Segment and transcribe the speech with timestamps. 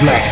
[0.00, 0.24] Blast.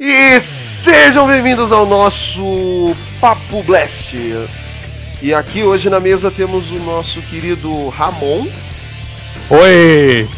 [0.00, 4.16] E sejam bem-vindos ao nosso Papo Blast.
[5.22, 8.46] E aqui hoje na mesa temos o nosso querido Ramon,
[9.48, 10.28] Oi!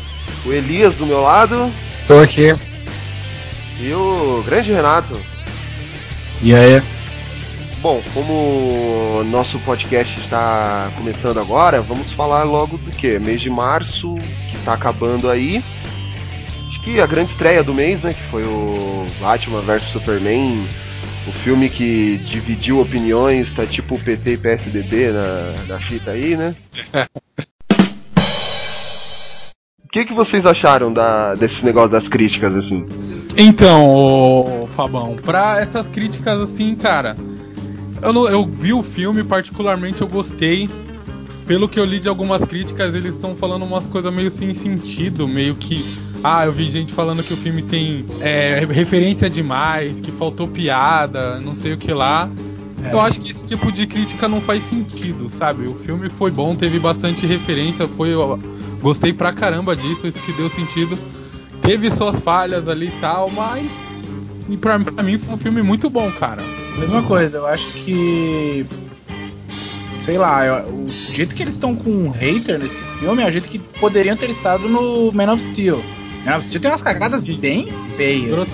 [0.44, 1.72] o Elias do meu lado
[2.06, 2.48] Tô aqui.
[3.80, 5.18] e o grande Renato.
[6.42, 6.82] E aí?
[7.80, 13.18] Bom, como nosso podcast está começando agora, vamos falar logo do que?
[13.18, 14.16] Mês de março,
[14.50, 15.64] que está acabando aí.
[16.68, 18.12] Acho que a grande estreia do mês, né?
[18.12, 20.68] Que foi o Batman vs Superman.
[21.26, 26.36] O filme que dividiu opiniões, tá tipo o PT e PSDB na, na fita aí,
[26.36, 26.54] né?
[29.94, 32.84] O que, que vocês acharam da, desse negócio das críticas, assim?
[33.36, 37.16] Então, ô, Fabão, pra essas críticas assim, cara,
[38.02, 40.68] eu, não- eu vi o filme, particularmente eu gostei.
[41.46, 45.28] Pelo que eu li de algumas críticas, eles estão falando umas coisas meio sem sentido,
[45.28, 45.84] meio que.
[46.24, 51.38] Ah, eu vi gente falando que o filme tem é, referência demais, que faltou piada,
[51.38, 52.28] não sei o que lá.
[52.90, 55.68] Eu acho que esse tipo de crítica não faz sentido, sabe?
[55.68, 58.10] O filme foi bom, teve bastante referência, foi.
[58.84, 60.96] Gostei pra caramba disso, isso que deu sentido.
[61.62, 63.66] Teve suas falhas ali e tal, mas.
[64.50, 66.42] E pra, pra mim foi um filme muito bom, cara.
[66.78, 68.66] Mesma coisa, eu acho que.
[70.04, 73.32] Sei lá, eu- o jeito que eles estão com um hater nesse filme é o
[73.32, 75.82] jeito que poderiam ter estado no Man of Steel.
[76.26, 78.46] Man of Steel tem umas cagadas bem feias.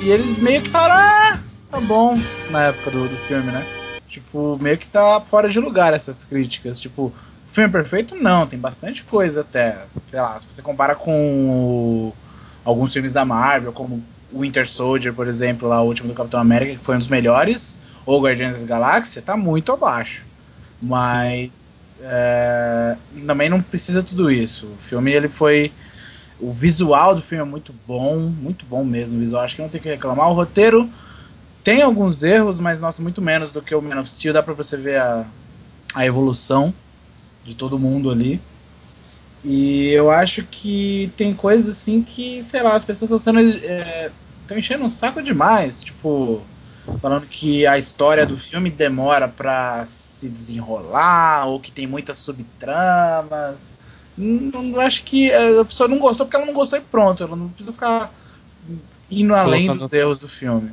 [0.00, 1.38] E eles meio que falaram, ah,
[1.70, 2.18] tá bom,
[2.50, 3.62] na época do, do filme, né?
[4.08, 6.80] Tipo, meio que tá fora de lugar essas críticas.
[6.80, 7.12] Tipo,
[7.56, 8.14] filme perfeito?
[8.14, 9.78] Não, tem bastante coisa até.
[10.10, 12.12] Sei lá, se você compara com
[12.62, 16.72] alguns filmes da Marvel, como Winter Soldier, por exemplo, lá o último do Capitão América,
[16.72, 20.22] que foi um dos melhores, ou Guardiões da Galáxia, tá muito abaixo.
[20.82, 22.96] Mas é,
[23.26, 24.66] também não precisa tudo isso.
[24.66, 25.72] O filme ele foi.
[26.38, 29.16] O visual do filme é muito bom, muito bom mesmo.
[29.16, 30.28] O visual, acho que não tem que reclamar.
[30.28, 30.90] O roteiro
[31.64, 34.34] tem alguns erros, mas nossa, muito menos do que o Man of Steel.
[34.34, 35.24] Dá pra você ver a,
[35.94, 36.74] a evolução
[37.46, 38.40] de todo mundo ali.
[39.44, 43.40] E eu acho que tem coisas assim que, sei lá, as pessoas estão sendo.
[43.48, 45.80] estão enchendo um saco demais.
[45.80, 46.42] Tipo,
[47.00, 53.74] falando que a história do filme demora pra se desenrolar, ou que tem muitas subtramas.
[54.18, 57.22] Não, não- acho que eh, a pessoa não gostou porque ela não gostou e pronto.
[57.22, 58.10] Ela não precisa ficar
[59.10, 60.70] indo além Colocando- dos erros do filme.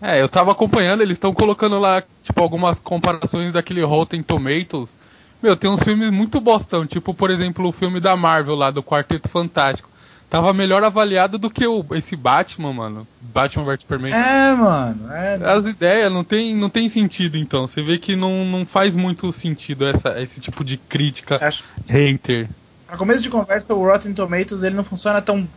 [0.00, 4.92] É, eu tava acompanhando, eles estão colocando lá, tipo, algumas comparações daquele Rotten Tomatoes.
[5.42, 8.82] Meu, tem uns filmes muito bostão, tipo, por exemplo, o filme da Marvel lá, do
[8.82, 9.90] Quarteto Fantástico.
[10.30, 13.06] Tava melhor avaliado do que o, esse Batman, mano.
[13.20, 14.14] Batman vs Superman.
[14.14, 15.12] É, mano.
[15.12, 17.66] É, As ideias não tem, não tem sentido, então.
[17.66, 22.48] Você vê que não, não faz muito sentido essa, esse tipo de crítica acho hater.
[22.86, 25.50] Pra começo de conversa, o Rotten Tomatoes ele não funciona tão do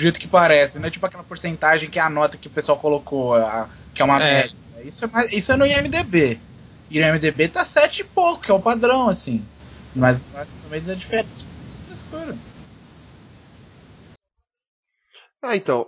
[0.00, 2.78] jeito que parece, não é tipo aquela porcentagem que é a nota que o pessoal
[2.78, 4.34] colocou, a- que é uma É.
[4.42, 4.56] média.
[4.84, 6.40] Isso é, mais- isso é no IMDB.
[6.92, 9.42] E no IMDB tá 7 e pouco, que é o padrão, assim.
[9.96, 10.22] Mas o
[10.62, 11.28] Tomatoes é diferente.
[15.40, 15.86] Ah, então,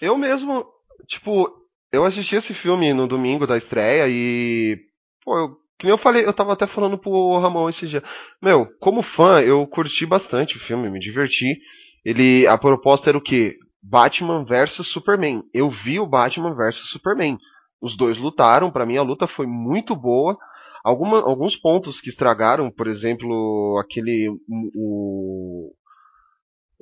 [0.00, 0.66] eu mesmo,
[1.06, 1.52] tipo,
[1.92, 4.78] eu assisti esse filme no domingo da estreia e,
[5.22, 5.48] pô, eu,
[5.78, 8.02] que nem eu falei, eu tava até falando pro Ramon esse dia.
[8.40, 11.58] Meu, como fã, eu curti bastante o filme, me diverti.
[12.04, 13.56] Ele, a proposta era o quê?
[13.82, 15.42] Batman versus Superman.
[15.52, 17.38] Eu vi o Batman versus Superman.
[17.80, 20.36] Os dois lutaram, pra mim a luta foi muito boa.
[20.84, 24.28] Alguma, alguns pontos que estragaram, por exemplo, aquele
[24.74, 25.72] o,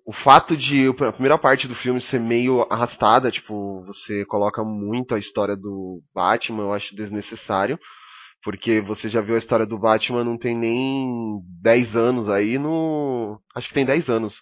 [0.06, 5.14] o fato de a primeira parte do filme ser meio arrastada, tipo, você coloca muito
[5.14, 7.76] a história do Batman, eu acho desnecessário,
[8.44, 13.40] porque você já viu a história do Batman não tem nem 10 anos aí no,
[13.56, 14.40] acho que tem 10 anos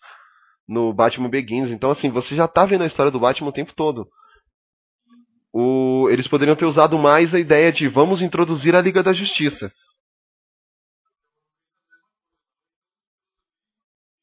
[0.68, 3.72] no Batman Begins, então assim, você já tá vendo a história do Batman o tempo
[3.74, 4.06] todo.
[5.56, 9.72] O, eles poderiam ter usado mais a ideia de vamos introduzir a Liga da Justiça.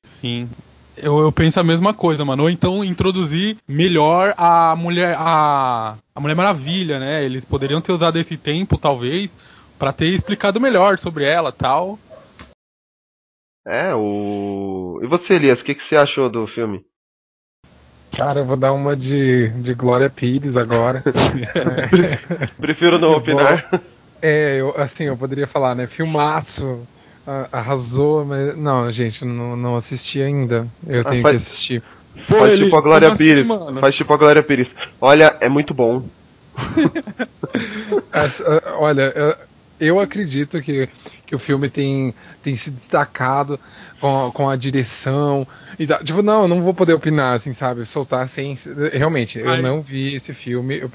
[0.06, 0.50] Sim.
[0.98, 2.44] Eu, eu penso a mesma coisa, mano.
[2.44, 5.16] Ou então introduzir melhor a mulher.
[5.18, 7.24] A, a Mulher Maravilha, né?
[7.24, 9.38] Eles poderiam ter usado esse tempo, talvez,
[9.80, 11.98] pra ter explicado melhor sobre ela tal.
[13.66, 15.00] É, o.
[15.02, 16.86] E você, Elias, o que, que você achou do filme?
[18.22, 21.04] Cara, eu vou dar uma de, de Glória Pires agora.
[22.62, 23.68] Prefiro não opinar.
[24.22, 25.88] É, eu, assim, eu poderia falar, né?
[25.88, 26.82] Filmaço,
[27.52, 28.56] arrasou, mas.
[28.56, 30.68] Não, gente, não, não assisti ainda.
[30.86, 31.84] Eu Ah, tenho faz- que assistir.
[32.28, 33.48] Pô, Faz ele- tipo a Glória assim, Pires.
[33.48, 33.80] mano?
[33.80, 34.76] Faz tipo a Glória Pires.
[35.02, 36.04] Olha, é muito bom.
[38.14, 39.12] Essa, olha,
[39.80, 40.88] eu acredito que,
[41.26, 43.60] que o filme tem, tem se destacado
[44.00, 45.48] com, com a direção
[45.78, 46.04] e tal.
[46.04, 47.86] Tipo, não, eu não vou poder opinar, assim, sabe?
[47.86, 48.58] Soltar sem.
[48.94, 50.78] Realmente, eu Mas- não vi esse filme.
[50.80, 50.90] Eu,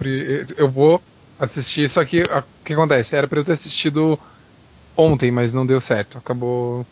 [0.57, 1.01] eu vou
[1.39, 3.15] assistir, só que o que acontece?
[3.17, 4.19] Era pra eu ter assistido
[4.97, 6.19] ontem, mas não deu certo.
[6.19, 6.87] Acabou.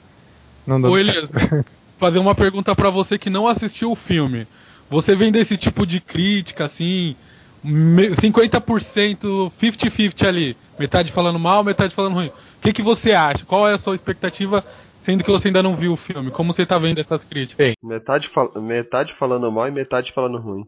[0.66, 1.30] Não dando Ô, certo.
[1.36, 1.64] Elias,
[1.98, 4.46] fazer uma pergunta pra você que não assistiu o filme.
[4.90, 7.16] Você vem desse tipo de crítica, assim,
[7.64, 10.56] 50%, 50-50 ali.
[10.78, 12.28] Metade falando mal, metade falando ruim.
[12.28, 13.44] O que, que você acha?
[13.44, 14.64] Qual é a sua expectativa,
[15.02, 16.30] sendo que você ainda não viu o filme?
[16.30, 17.74] Como você tá vendo essas críticas?
[17.82, 20.64] Metade, fal- metade falando mal e metade falando ruim.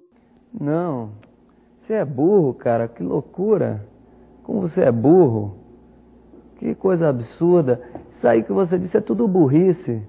[0.58, 1.10] Não.
[1.78, 2.88] Você é burro, cara.
[2.88, 3.87] Que loucura.
[4.43, 5.58] Como você é burro.
[6.58, 7.81] Que coisa absurda.
[8.10, 10.02] Isso aí que você disse é tudo burrice.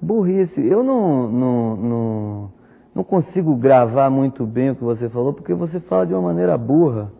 [0.00, 0.66] Burrice.
[0.66, 2.52] Eu não, não, não,
[3.00, 6.56] não consigo gravar muito bem o que você falou, porque você fala de uma maneira
[6.58, 7.10] burra.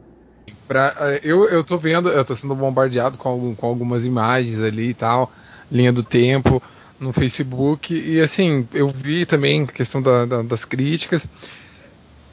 [0.68, 4.62] Pra, eh, eu, eu tô vendo, eu tô sendo bombardeado com, algum- com algumas imagens
[4.62, 5.32] ali e tal,
[5.72, 6.62] linha do tempo
[7.00, 11.26] no Facebook, e assim, eu vi também a questão da- da- das críticas.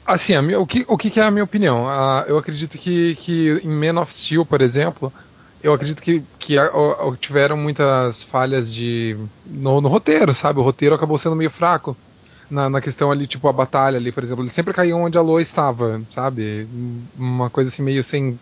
[0.06, 1.88] Assim, a minha- o, que, o que é a minha opinião?
[1.88, 5.10] Ah, eu acredito que, que em Man of Steel, por exemplo,
[5.62, 6.56] eu acredito que, que
[7.18, 9.16] tiveram muitas falhas de
[9.46, 10.60] no, no roteiro, sabe?
[10.60, 11.96] O roteiro acabou sendo meio fraco.
[12.50, 15.20] Na, na questão ali, tipo, a batalha ali, por exemplo, ele sempre caiu onde a
[15.20, 16.66] Lois estava, sabe?
[17.16, 18.38] Uma coisa assim meio sem,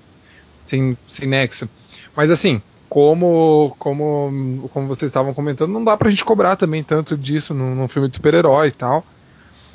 [0.64, 1.68] sem, sem nexo.
[2.14, 7.16] Mas assim, como, como, como vocês estavam comentando, não dá pra gente cobrar também tanto
[7.16, 9.04] disso num, num filme de super-herói e tal.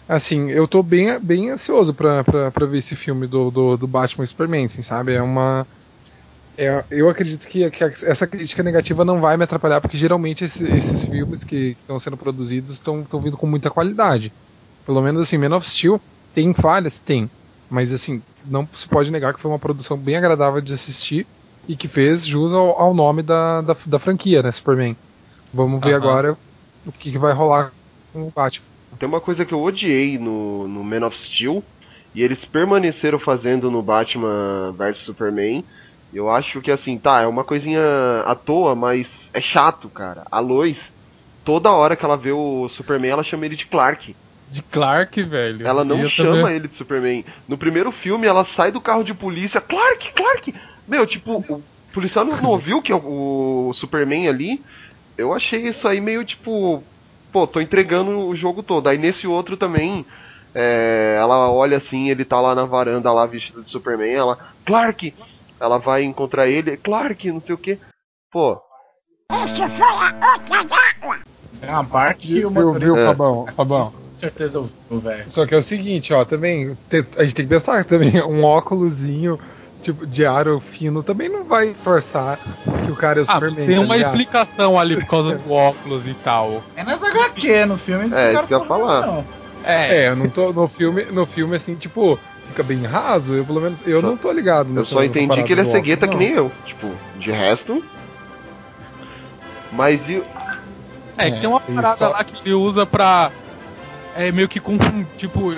[0.08, 3.88] Assim, eu tô bem, bem ansioso pra, pra, pra ver esse filme do, do, do
[3.88, 5.14] Batman e Superman, assim, sabe?
[5.14, 5.66] É uma.
[6.58, 10.66] É- eu acredito que, que essa crítica negativa não vai me atrapalhar, porque geralmente esse-
[10.66, 14.32] esses filmes que estão sendo produzidos estão vindo com muita qualidade.
[14.86, 16.00] Pelo menos assim, Man of Steel
[16.34, 17.00] tem falhas?
[17.00, 17.30] Tem.
[17.70, 21.26] Mas assim, não se pode negar que foi uma produção bem agradável de assistir
[21.68, 24.96] e que fez jus ao, ao nome da, da, da franquia, né, Superman.
[25.54, 26.38] Vamos ver agora
[26.86, 27.72] o que, que vai rolar
[28.12, 28.66] com o Batman.
[29.00, 31.64] Tem uma coisa que eu odiei no, no Man of Steel,
[32.14, 35.64] e eles permaneceram fazendo no Batman vs Superman.
[36.14, 37.82] Eu acho que assim, tá, é uma coisinha
[38.26, 40.24] à toa, mas é chato, cara.
[40.30, 40.78] A Lois,
[41.46, 44.16] toda hora que ela vê o Superman, ela chama ele de Clark.
[44.50, 45.66] De Clark, velho.
[45.66, 47.24] Ela não chama também- ele de Superman.
[47.48, 50.54] No primeiro filme, ela sai do carro de polícia, Clark, Clark!
[50.86, 51.64] Meu, tipo, o
[51.94, 54.62] policial não, não ouviu que é o, o Superman ali.
[55.18, 56.84] Eu achei isso aí meio tipo.
[57.32, 58.88] Pô, tô entregando o jogo todo.
[58.90, 60.06] Aí nesse outro também.
[60.54, 64.12] é, ela olha assim, ele tá lá na varanda, lá vestido de Superman.
[64.12, 65.14] Ela, Clark!
[65.62, 67.78] Ela vai encontrar ele, Clark, não sei o que.
[68.32, 68.60] Pô,
[71.62, 73.06] É uma parte que o motorista viu, É.
[73.06, 73.46] Fabão?
[73.56, 73.92] Fabão.
[73.92, 75.30] com certeza ouviu, velho.
[75.30, 76.76] Só que é o seguinte, ó, também
[77.18, 79.40] a gente tem que pensar que também um óculosinho
[79.84, 82.38] tipo de aro fino também não vai esforçar
[82.86, 83.66] que o cara é o Ah, mas Superman.
[83.68, 84.12] tem tá uma ligado?
[84.12, 86.62] explicação ali por causa do óculos e tal.
[86.76, 88.14] É nas HQ, no filme.
[88.14, 89.08] É, isso que eu ia falar.
[89.08, 89.26] não.
[89.64, 92.18] É, eu não tô no filme, no filme assim, tipo,
[92.52, 95.52] fica bem raso, eu pelo menos eu Só- não tô ligado eu só entendi que
[95.52, 96.52] ele é cegueta que óculos, nem eu.
[96.66, 97.84] Tipo, de resto.
[99.72, 100.22] Mas e.
[101.18, 103.32] É, É, que tem uma parada só- lá que ele usa pra.
[104.16, 104.78] É meio que com.
[105.18, 105.54] Tipo,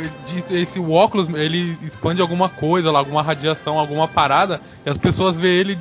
[0.52, 5.56] esse óculos, ele expande alguma coisa lá, alguma radiação, alguma parada, e as pessoas veem
[5.60, 5.80] ele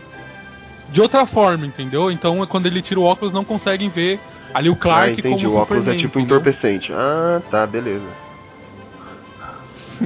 [0.89, 2.11] de outra forma, entendeu?
[2.11, 4.19] Então quando ele tira o óculos não conseguem ver
[4.55, 6.37] ali o ah, Clark entendi, como o óculos Superman, é tipo entendeu?
[6.37, 6.93] entorpecente.
[6.95, 8.05] Ah, tá, beleza.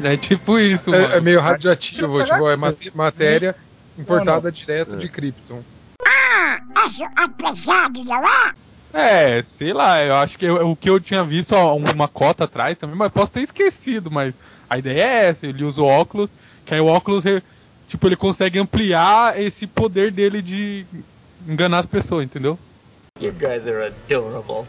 [0.04, 1.14] É tipo isso, É, mano.
[1.14, 3.54] é meio radioativo, tipo, é ma- matéria
[3.98, 4.98] importada direto É.
[4.98, 5.62] de Krypton.
[8.94, 12.44] É, sei lá, eu acho que eu- o que eu tinha visto há uma cota
[12.44, 14.34] atrás também, mas posso ter esquecido, mas
[14.70, 16.30] a ideia é essa, ele usa o óculos,
[16.64, 17.42] que aí o óculos, re-
[17.88, 20.86] tipo, ele consegue ampliar esse poder dele de
[21.46, 22.58] enganar as pessoas, entendeu?
[23.20, 24.66] You guys are adorable.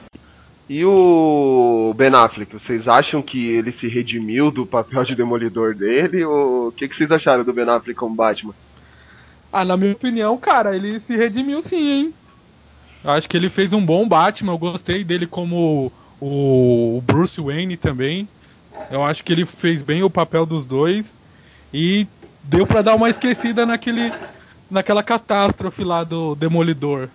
[0.70, 6.26] E o Ben Affleck, vocês acham que ele se redimiu do papel de demolidor dele?
[6.26, 8.54] Ou o que, que vocês acharam do Ben Affleck como Batman?
[9.52, 12.14] Ah, na minha opinião, cara, ele se redimiu sim, hein?
[13.04, 17.78] Eu acho que ele fez um bom Batman, eu gostei dele como o Bruce Wayne
[17.78, 18.28] também.
[18.92, 21.16] Eu acho que ele fez bem o papel dos dois
[21.74, 22.06] e
[22.44, 24.12] deu pra dar uma esquecida naquele
[24.70, 27.08] naquela catástrofe lá do Demolidor.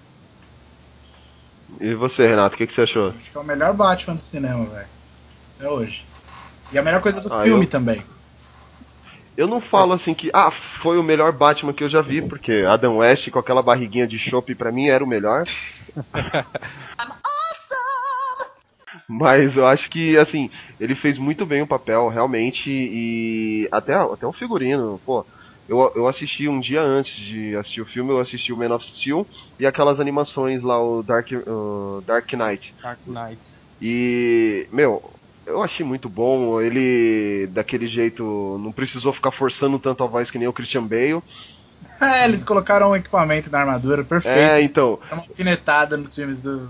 [1.81, 3.11] E você, Renato, o que, que você achou?
[3.11, 4.89] Acho que é o melhor Batman do cinema, velho.
[5.59, 6.07] Até hoje.
[6.71, 8.07] E a melhor coisa do Ah, filme eu- também.
[9.37, 12.65] Eu não falo assim que, ah, foi o melhor Batman que eu já vi, porque
[12.69, 15.45] Adam West com aquela barriguinha de chopp pra mim era o melhor.
[19.09, 24.27] Mas eu acho que, assim, ele fez muito bem o papel, realmente, e até, até
[24.27, 25.27] o figurino, pô.
[25.69, 28.85] Eu, eu assisti um dia antes de assistir o filme, eu assisti o Man of
[28.85, 29.27] Steel
[29.59, 32.75] e aquelas animações lá, o Dark, uh, Dark Knight.
[32.83, 33.41] Dark Knight.
[33.81, 35.03] E, meu,
[35.47, 36.61] eu achei muito bom.
[36.61, 41.23] Ele, daquele jeito, não precisou ficar forçando tanto a voz que nem o Christian Bale.
[42.01, 44.37] É, eles colocaram um equipamento na armadura perfeito.
[44.37, 44.99] É, então.
[45.11, 46.69] É uma alfinetada nos filmes do,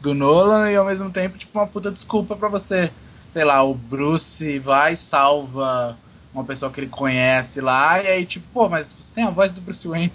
[0.00, 2.90] do Nolan e ao mesmo tempo, tipo, uma puta desculpa pra você.
[3.28, 5.96] Sei lá, o Bruce vai, salva
[6.32, 9.52] uma pessoa que ele conhece lá, e aí, tipo, pô, mas você tem a voz
[9.52, 10.12] do Bruce Wayne.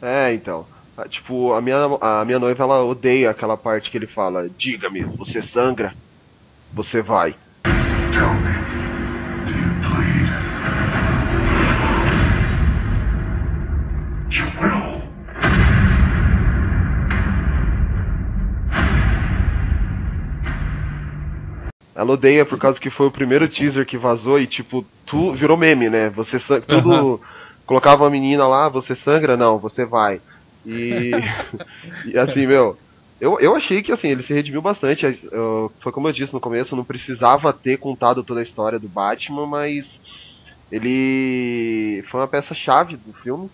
[0.00, 0.68] É, então.
[0.96, 5.04] Ah, Tipo, a minha, a minha noiva, ela odeia aquela parte que ele fala: Diga-me,
[5.16, 5.96] você sangra?
[6.72, 7.38] Você vai.
[22.04, 25.56] Ela odeia por causa que foi o primeiro teaser que vazou e, tipo, tu virou
[25.56, 26.10] meme, né?
[26.10, 26.90] Você tudo.
[26.90, 27.18] Aham.
[27.66, 29.36] Colocava uma menina lá, você sangra?
[29.36, 30.20] Não, você vai.
[30.64, 31.12] E.
[32.04, 32.78] e assim, meu.
[33.20, 35.06] Eu, eu achei que assim, ele se redimiu bastante.
[35.32, 38.88] Eu- foi como eu disse no começo, não precisava ter contado toda a história do
[38.88, 40.00] Batman, mas
[40.70, 43.50] ele foi uma peça-chave do filme.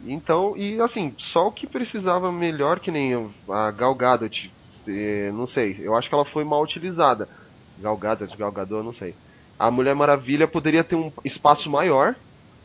[0.00, 3.14] Então, e assim, só o que precisava melhor que nem
[3.50, 4.54] a Gal Gadot,
[5.32, 7.28] não sei, eu acho que ela foi mal utilizada.
[7.78, 9.14] Gal Gadot, Gal Gadot, não sei.
[9.58, 12.14] A Mulher Maravilha poderia ter um espaço maior,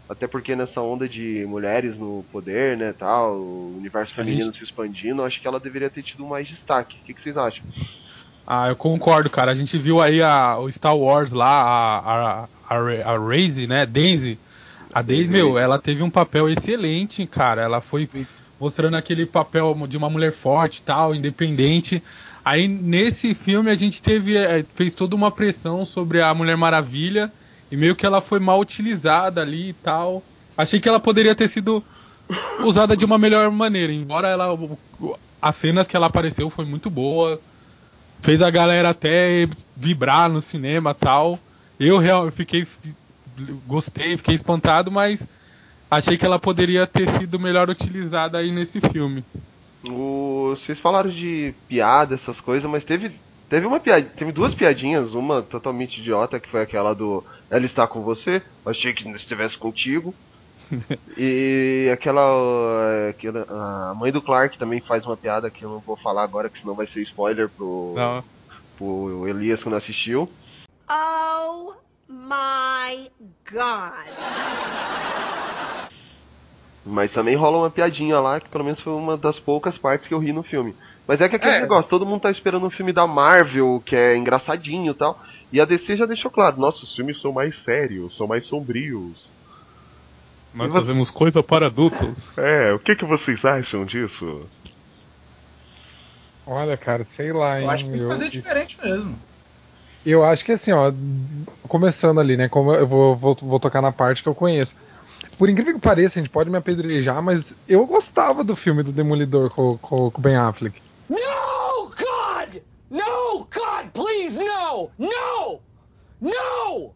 [0.09, 4.63] até porque nessa onda de mulheres no poder, né, tal, o universo feminino gente- se
[4.63, 6.97] expandindo, eu acho que ela deveria ter tido mais destaque.
[7.01, 7.65] O que, que vocês acham?
[8.45, 9.51] Ah, eu concordo, cara.
[9.51, 13.85] A gente viu aí a, o Star Wars lá, a, a, a, a Raze, né?
[13.85, 14.39] Daisy.
[14.93, 17.61] A Daisy, meu, ela teve um papel excelente, cara.
[17.61, 18.09] Ela foi
[18.61, 22.01] mostrando aquele papel de uma mulher forte tal, independente.
[22.45, 27.31] Aí nesse filme a gente teve, eh, fez toda uma pressão sobre a Mulher Maravilha
[27.71, 30.21] e meio que ela foi mal utilizada ali e tal.
[30.55, 31.83] Achei que ela poderia ter sido
[32.63, 34.55] usada de uma melhor maneira, embora ela
[35.41, 37.41] as cenas que ela apareceu foi muito boa,
[38.21, 41.39] fez a galera até vibrar no cinema tal.
[41.79, 42.67] Eu real, eu fiquei
[43.65, 45.25] gostei, fiquei espantado, mas
[45.91, 49.23] achei que ela poderia ter sido melhor utilizada aí nesse filme.
[49.85, 53.11] O- vocês falaram de piada, essas coisas, mas teve,
[53.49, 57.85] teve uma piada, teve duas piadinhas, uma totalmente idiota, que foi aquela do Ela está
[57.85, 60.13] com você, achei que não estivesse contigo.
[61.17, 62.21] e aquela,
[63.09, 63.45] aquela.
[63.91, 66.59] A mãe do Clark também faz uma piada que eu não vou falar agora, que
[66.59, 68.23] senão vai ser spoiler pro, Não.
[68.77, 70.31] pro Elias que não assistiu.
[70.89, 71.73] Oh
[72.07, 73.11] my
[73.51, 74.07] god.
[76.85, 80.13] Mas também rola uma piadinha lá, que pelo menos foi uma das poucas partes que
[80.13, 80.75] eu ri no filme.
[81.07, 81.61] Mas é que aquele É.
[81.61, 85.19] negócio, todo mundo tá esperando um filme da Marvel, que é engraçadinho e tal.
[85.51, 89.29] E a DC já deixou claro, nossos filmes são mais sérios, são mais sombrios.
[90.53, 92.35] Nós E você- fazemos coisa para adultos.
[92.39, 94.41] É, o que, que vocês acham disso?
[96.47, 97.65] Olha, cara, sei lá, hein?
[97.65, 99.15] Eu acho que tem que eu- fazer diferente mesmo.
[100.03, 100.91] Eu acho que assim, ó,
[101.67, 102.49] começando ali, né?
[102.49, 104.75] Como eu vou, vou, vou tocar na parte que eu conheço.
[105.37, 108.91] Por incrível que pareça, a gente pode me apedrejar, mas eu gostava do filme do
[108.91, 110.81] Demolidor com, com, com o Ben Affleck.
[111.09, 112.57] No, God!
[112.89, 114.91] No, God, please, no!
[114.99, 115.59] No!
[116.21, 116.93] No!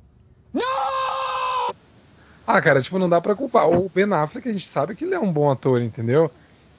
[0.54, 1.76] No!
[2.48, 3.68] Ah, cara, tipo, não dá pra culpar.
[3.68, 6.30] O Ben Affleck, a gente sabe que ele é um bom ator, entendeu?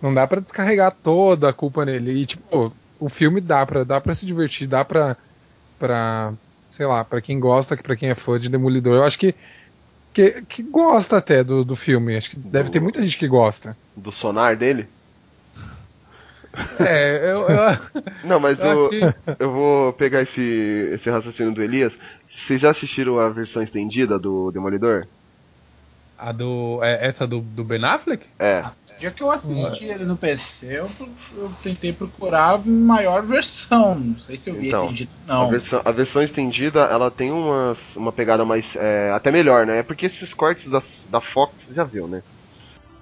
[0.01, 2.13] Não dá pra descarregar toda a culpa nele.
[2.13, 5.17] E, tipo, o filme dá pra, dá pra se divertir, dá pra,
[5.79, 6.33] pra.
[6.71, 8.95] Sei lá, pra quem gosta, pra quem é fã de Demolidor.
[8.95, 9.35] Eu acho que.
[10.17, 12.17] Que, que gosta até do, do filme.
[12.17, 13.77] Acho que deve ter muita gente que gosta.
[13.95, 14.89] Do sonar dele?
[16.81, 17.47] É, eu.
[17.47, 17.79] eu
[18.25, 20.41] Não, mas Eu eu, achei- eu vou pegar esse,
[20.95, 21.99] esse raciocínio do Elias.
[22.27, 25.07] Vocês já assistiram a versão estendida do Demolidor?
[26.19, 26.81] A do.
[26.83, 28.27] é essa do, do Ben Affleck?
[28.39, 28.65] É.
[28.97, 30.91] O dia que eu assisti ele no PC, eu,
[31.37, 33.95] eu tentei procurar a maior versão.
[33.95, 35.11] Não sei se eu vi Então, estendido.
[35.29, 35.51] A Não.
[35.51, 38.75] versão, a versão estendida, ela tem umas, uma pegada mais.
[38.77, 39.79] é, até melhor, né?
[39.79, 42.23] É porque esses cortes da, da Fox, você já viu, né?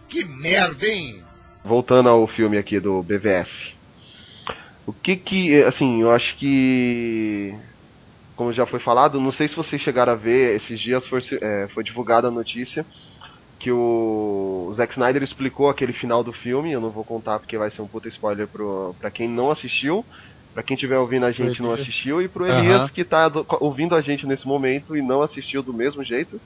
[0.09, 1.23] Que merda, hein?
[1.63, 3.75] Voltando ao filme aqui do BVS.
[4.87, 5.63] O que que.
[5.63, 7.55] Assim, eu acho que.
[8.35, 11.69] Como já foi falado, não sei se vocês chegaram a ver, esses dias foi, é,
[11.73, 12.87] foi divulgada a notícia
[13.61, 16.73] que o, o Zack Snyder explicou aquele final do filme.
[16.73, 20.07] Eu não vou contar porque vai ser um puta spoiler pro, pra quem não assistiu.
[20.55, 22.47] Pra quem estiver ouvindo a gente e não assistiu, e pro.
[22.47, 26.41] Elias que tá do- ouvindo a gente nesse momento e não assistiu do mesmo jeito.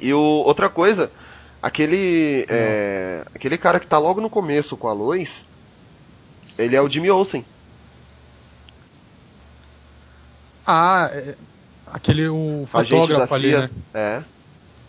[0.00, 1.12] E o, outra coisa,
[1.60, 2.46] aquele.
[2.48, 5.44] é, aquele cara que tá logo no começo com a Lois,
[6.58, 7.46] ele é o Jimmy Olsen.
[10.72, 11.36] Ah, é,
[11.86, 13.60] aquele o fotógrafo da ali, CIA.
[13.60, 13.70] né?
[13.94, 14.24] É.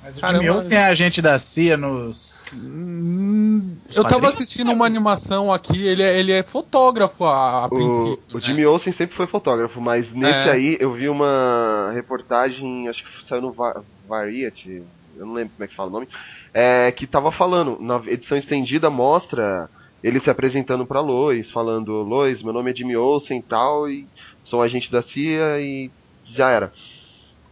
[0.01, 0.39] Mas o Caramba.
[0.43, 2.43] Jimmy Olsen é agente da CIA nos.
[2.53, 7.75] Hum, Eu tava assistindo uma animação aqui, ele é, ele é fotógrafo a, a O,
[7.75, 8.35] princípio.
[8.35, 8.45] o né?
[8.45, 10.51] Jimmy Olsen sempre foi fotógrafo, mas nesse É.
[10.51, 14.83] aí eu vi uma reportagem, acho que saiu no Va- Variety,
[15.15, 16.07] eu não lembro como é que fala o nome,
[16.53, 19.69] é, que tava falando, na edição estendida mostra
[20.03, 24.09] ele se apresentando pra Lois, falando, Lois, meu nome é Jimmy Olsen e tal, e
[24.53, 25.89] sou um agente da CIA e
[26.31, 26.71] já era.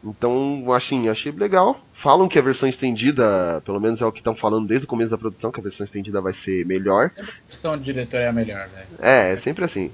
[0.03, 1.81] Então, assim, achei legal.
[1.93, 5.09] Falam que a versão estendida, pelo menos é o que estão falando desde o começo
[5.09, 7.09] da produção, que a versão estendida vai ser melhor.
[7.17, 8.87] A opção de diretor é a melhor, velho.
[8.99, 9.91] É, é sempre assim.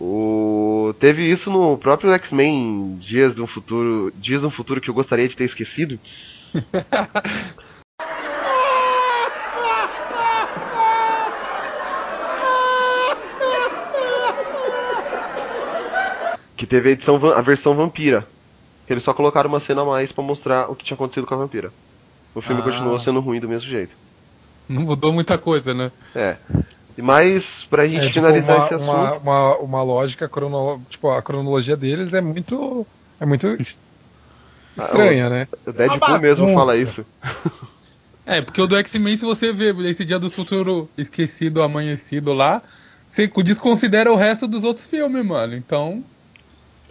[0.00, 0.94] O...
[0.98, 4.10] Teve isso no próprio X-Men Dias do Futuro.
[4.16, 5.98] Dias do Futuro que eu gostaria de ter esquecido.
[16.60, 18.26] que teve a edição a versão vampira.
[18.86, 21.32] Que eles só colocaram uma cena a mais pra mostrar o que tinha acontecido com
[21.32, 21.72] a vampira.
[22.34, 22.64] O filme Ah.
[22.64, 23.96] continuou sendo ruim do mesmo jeito.
[24.68, 25.90] Não mudou muita coisa, né?
[26.14, 26.36] É.
[26.98, 28.90] Mais pra gente É, tipo, finalizar uma, esse assunto.
[28.92, 32.86] Uma, uma, uma lógica cronológica, tipo, a cronologia deles é muito.
[33.18, 33.46] É muito
[34.76, 35.48] estranha, né?
[35.66, 37.06] O Deadpool Uma mesmo fala isso.
[38.26, 42.62] É, porque o do X-Men, se você vê esse Dia do Futuro esquecido, amanhecido lá,
[43.08, 45.56] você desconsidera o resto dos outros filmes, mano.
[45.56, 46.04] Então,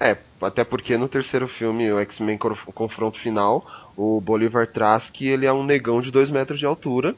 [0.01, 3.65] É, até porque no terceiro filme, o X-Men Conf- Confronto Final,
[3.95, 7.15] o Bolivar traz que ele é um negão de 2 metros de altura.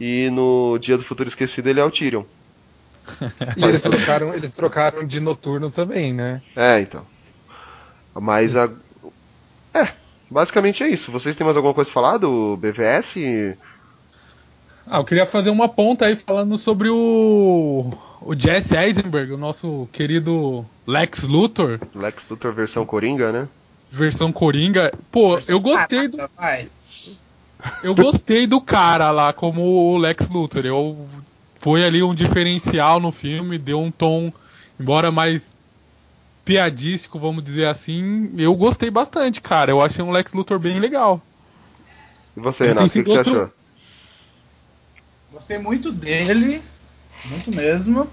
[0.00, 2.24] E no Dia do Futuro Esquecido ele é o Tyrion.
[3.56, 6.42] E eles trocaram, eles trocaram de noturno também, né?
[6.54, 7.08] É, então.
[8.14, 8.68] Mas a.
[9.74, 9.94] É,
[10.30, 11.12] basicamente é isso.
[11.12, 13.58] Vocês têm mais alguma coisa a falar do BVS?
[14.90, 19.88] Ah, eu queria fazer uma ponta aí falando sobre o o Jesse Eisenberg, o nosso
[19.92, 23.48] querido Lex Luthor, Lex Luthor versão Coringa, né?
[23.90, 24.92] versão Coringa.
[25.10, 26.18] Pô, eu gostei do.
[27.82, 30.64] Eu gostei do cara lá como o Lex Luthor.
[30.66, 31.08] Eu
[31.60, 34.32] foi ali um diferencial no filme, deu um tom,
[34.78, 35.56] embora mais
[36.44, 38.30] piadístico, vamos dizer assim.
[38.38, 39.70] Eu gostei bastante, cara.
[39.70, 41.20] Eu achei um Lex Luthor bem legal.
[42.36, 43.57] E você, Renato, o que, que você outro- achou?
[45.32, 46.62] Gostei muito dele,
[47.26, 48.08] muito mesmo.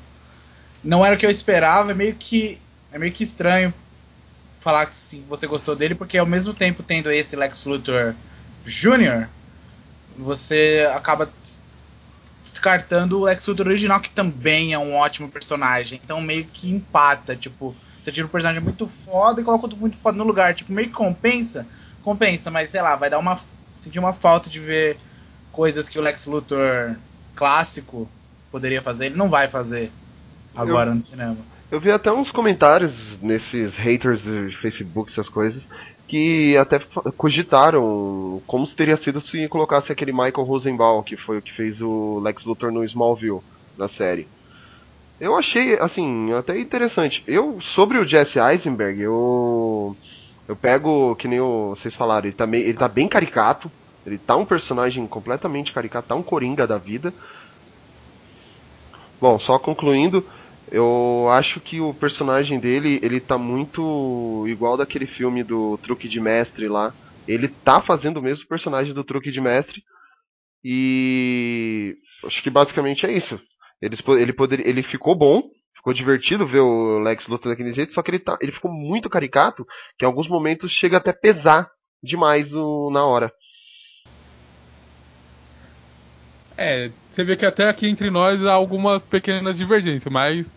[0.83, 2.59] Não era o que eu esperava, é meio que
[2.91, 3.73] é meio que estranho
[4.59, 8.15] falar que se você gostou dele, porque ao mesmo tempo tendo esse Lex Luthor
[8.65, 9.27] Jr.,
[10.17, 11.29] você acaba
[12.43, 15.99] descartando o Lex Luthor original, que também é um ótimo personagem.
[16.03, 19.97] Então meio que empata, tipo, você tira um personagem muito foda e coloca outro muito
[19.97, 21.65] foda no lugar, tipo, meio que compensa,
[22.03, 23.39] compensa, mas sei lá, vai dar uma
[23.79, 24.97] sentir uma falta de ver
[25.55, 26.95] coisas que o Lex Luthor
[27.35, 28.07] clássico
[28.51, 29.89] poderia fazer, ele não vai fazer
[30.55, 31.37] agora no cinema.
[31.71, 35.67] Eu vi até uns comentários nesses haters de Facebook, essas coisas,
[36.07, 36.79] que até
[37.17, 42.19] cogitaram como teria sido se colocasse aquele Michael Rosenbaum, que foi o que fez o
[42.19, 43.39] Lex Luthor no Smallville,
[43.77, 44.27] na série.
[45.19, 47.23] Eu achei, assim, até interessante.
[47.25, 49.95] Eu, sobre o Jesse Eisenberg, eu.
[50.47, 53.71] Eu pego, que nem o- vocês falaram, ele tá, meio, ele tá bem caricato.
[54.05, 57.13] Ele tá um personagem completamente caricato, tá um coringa da vida.
[59.19, 60.25] Bom, só concluindo,
[60.71, 66.19] eu acho que o personagem dele, ele tá muito igual daquele filme do Truque de
[66.19, 66.93] Mestre lá.
[67.27, 69.83] Ele tá fazendo o mesmo personagem do Truque de Mestre.
[70.63, 73.39] E acho que basicamente é isso.
[73.81, 75.43] Eles, po- ele, poderia, ele ficou bom,
[75.75, 79.09] ficou divertido ver o Lex Luthor daquele jeito, só que ele, tá, ele ficou muito
[79.09, 79.65] caricato,
[79.97, 81.69] que em alguns momentos chega até pesar
[82.03, 83.31] demais o, na hora.
[86.57, 90.51] É, você vê que até aqui entre nós há algumas pequenas divergências, mas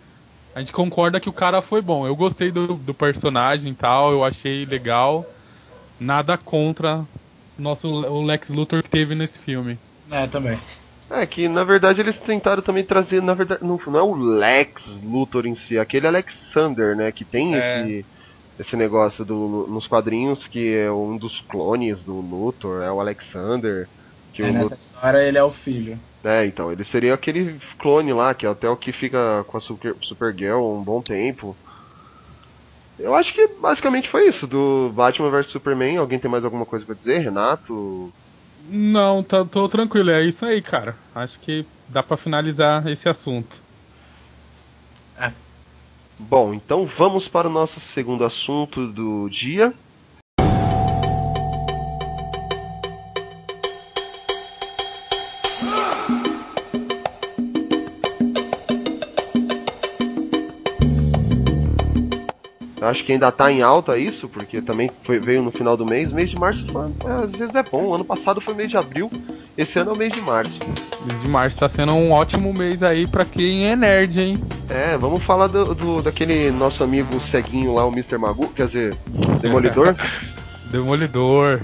[0.55, 2.07] a gente concorda que o cara foi bom.
[2.07, 5.27] Eu gostei do, do personagem e tal, eu achei legal.
[6.01, 7.05] Nada contra
[7.59, 9.79] o nosso o Lex Luthor que teve nesse filme.
[10.11, 10.59] É, também.
[11.11, 15.01] É que na verdade eles tentaram também trazer, na verdade, não, não é o Lex
[15.03, 17.59] Luthor em si, é aquele Alexander, né, que tem É.
[17.59, 18.07] esse
[18.59, 23.89] esse negócio do nos quadrinhos que é um dos clones do Luthor, é o Alexander,
[24.38, 25.98] que É, o nessa história ele é o filho.
[26.24, 29.61] é, então, ele seria aquele clone lá, que é até o que fica com a
[29.61, 31.57] Super, Supergirl um bom tempo.
[32.98, 35.96] Eu acho que basicamente foi isso do Batman vs Superman.
[35.96, 38.12] Alguém tem mais alguma coisa pra dizer, Renato?
[38.70, 40.96] Não, tá, tô tranquilo, é isso aí, cara.
[41.14, 43.57] Acho que dá pra finalizar esse assunto.
[46.18, 49.74] Bom, então vamos para o nosso segundo assunto do dia.
[62.88, 66.11] Acho que ainda tá em alta isso, porque também foi- veio no final do mês.
[66.12, 67.94] Mês de março foi- é, às vezes é bom.
[67.94, 69.11] Ano passado foi mês de abril,
[69.57, 70.59] esse ano é o mês de março.
[71.07, 74.42] Mês de março tá sendo um ótimo mês aí pra quem é nerd, hein?
[74.68, 78.18] É, vamos falar do, do- daquele nosso amigo ceguinho lá, o Mr.
[78.18, 78.96] Magu, quer dizer,
[79.40, 79.94] Demolidor.
[80.70, 81.61] Demolidor.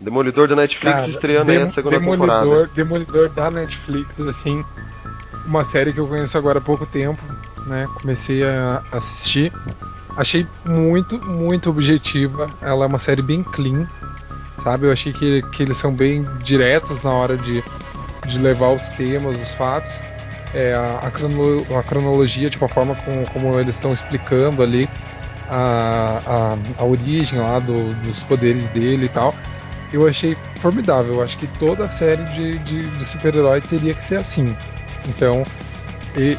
[0.00, 2.70] Demolidor da Netflix Cara, estreando aí a segunda Demolidor, temporada.
[2.74, 4.64] Demolidor da Netflix, assim,
[5.46, 7.20] uma série que eu conheço agora há pouco tempo,
[7.66, 7.86] né?
[8.00, 9.52] Comecei a assistir.
[10.16, 12.50] Achei muito, muito objetiva.
[12.62, 13.86] Ela é uma série bem clean,
[14.62, 14.86] sabe?
[14.86, 17.62] Eu achei que, que eles são bem diretos na hora de,
[18.24, 20.00] de levar os temas, os fatos.
[20.54, 24.88] É, a, a, crono- a cronologia, tipo, a forma como, como eles estão explicando ali
[25.48, 26.22] a,
[26.78, 29.34] a, a origem lá do- dos poderes dele e tal
[29.92, 31.14] eu achei formidável.
[31.14, 34.54] Eu acho que toda série de, de, de super-herói teria que ser assim.
[35.08, 35.44] Então,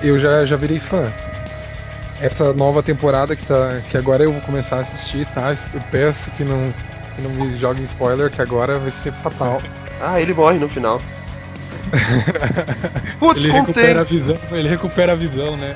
[0.03, 1.11] eu já, já virei fã.
[2.19, 5.51] Essa nova temporada que, tá, que agora eu vou começar a assistir, tá?
[5.73, 6.73] Eu peço que não,
[7.15, 9.61] que não me joguem spoiler, que agora vai ser fatal.
[9.99, 11.01] Ah, ele morre no final.
[13.17, 13.61] Putz, Ele contei.
[13.61, 15.75] recupera a visão, ele recupera a visão, né?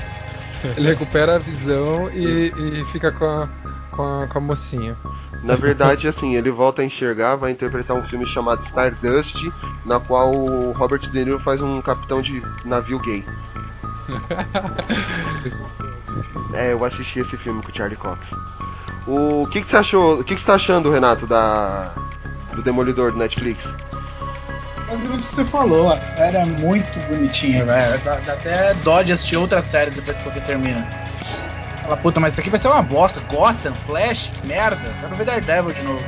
[0.78, 3.50] Ele recupera a visão e, e fica com a,
[3.90, 4.96] com, a, com a mocinha.
[5.42, 9.38] Na verdade, assim, ele volta a enxergar, vai interpretar um filme chamado Stardust,
[9.88, 13.26] na qual o Robert De Niro faz um capitão de navio gay.
[16.54, 18.20] É, eu assisti esse filme com o Charlie Cox.
[19.08, 20.20] O que, que você achou?
[20.20, 21.92] O que, que você tá achando, Renato, da
[22.54, 23.64] do Demolidor do Netflix?
[24.88, 28.00] Basicamente o que você falou, a série é muito bonitinha, velho.
[28.04, 30.86] Dá, dá até dó de assistir outra série depois que você termina.
[31.84, 33.22] Fala, puta, mas isso aqui vai ser uma bosta.
[33.32, 34.94] Gotham, Flash, que merda.
[35.00, 36.04] Quero ver Daredevil de novo.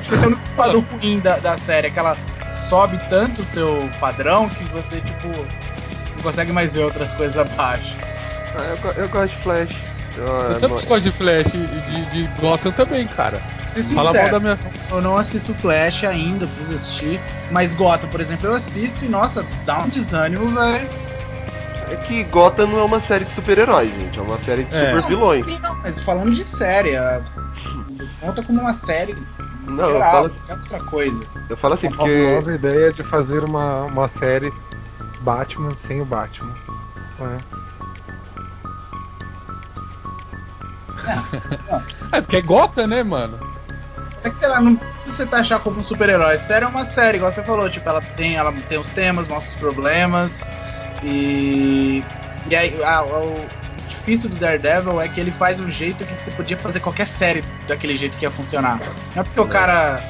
[0.00, 2.16] Acho que esse é o único lado ruim da, da série, é que ela
[2.68, 7.94] sobe tanto o seu padrão que você, tipo, não consegue mais ver outras coisas abaixo.
[8.62, 9.76] Eu, go- eu gosto de Flash.
[10.16, 13.38] Eu, Eu também gosto de Flash e de, de Gotham também, cara.
[13.94, 14.58] Fala mal da minha.
[14.90, 17.20] eu não assisto Flash ainda, preciso assistir.
[17.50, 20.88] Mas Gotham, por exemplo, eu assisto e, nossa, dá um desânimo, velho.
[21.90, 24.18] É que Gotham não é uma série de super-heróis, gente.
[24.18, 24.96] É uma série de É.
[24.96, 25.44] super vilões.
[25.44, 27.20] Sim, não, mas falando de série, a-
[28.20, 29.14] conta como uma série
[29.66, 31.26] Não, eu geral, falo, qualquer outra coisa.
[31.50, 32.10] eu falo assim, A porque.
[32.24, 34.50] fabulosa ideia de fazer uma, uma série
[35.20, 36.54] Batman sem o Batman.
[37.20, 37.38] né?
[42.12, 43.38] É porque é Gotham, né, mano?
[44.22, 46.38] É que, sei lá, não precisa você taxar como um super-herói.
[46.38, 49.50] Série é uma série, igual você falou, tipo, ela tem, ela tem os temas, mostra
[49.50, 50.48] os problemas.
[51.02, 52.02] E.
[52.48, 53.44] E aí, a- o
[53.88, 57.44] difícil do Daredevil é que ele faz um jeito que você podia fazer qualquer série
[57.66, 58.78] daquele jeito que ia funcionar.
[59.14, 60.02] Não é porque o cara.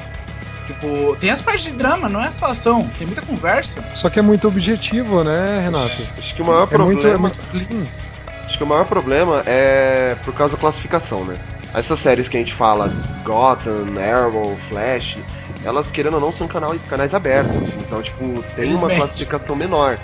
[0.67, 3.81] Tipo, tem as partes de drama, não é só ação, tem muita conversa.
[3.93, 6.05] Só que é muito objetivo, né, Renato?
[6.17, 7.15] Acho que o maior É muito, problema.
[7.15, 7.85] é muito clean.
[8.47, 11.37] Acho que o maior problema é por causa da classificação, né?
[11.73, 12.89] Essas séries que a gente fala,
[13.23, 15.17] Gotham, Arrow, Flash,
[15.63, 17.55] elas querendo ou não são canal, canais abertos.
[17.85, 19.99] Então, tipo, tem uma classificação menor.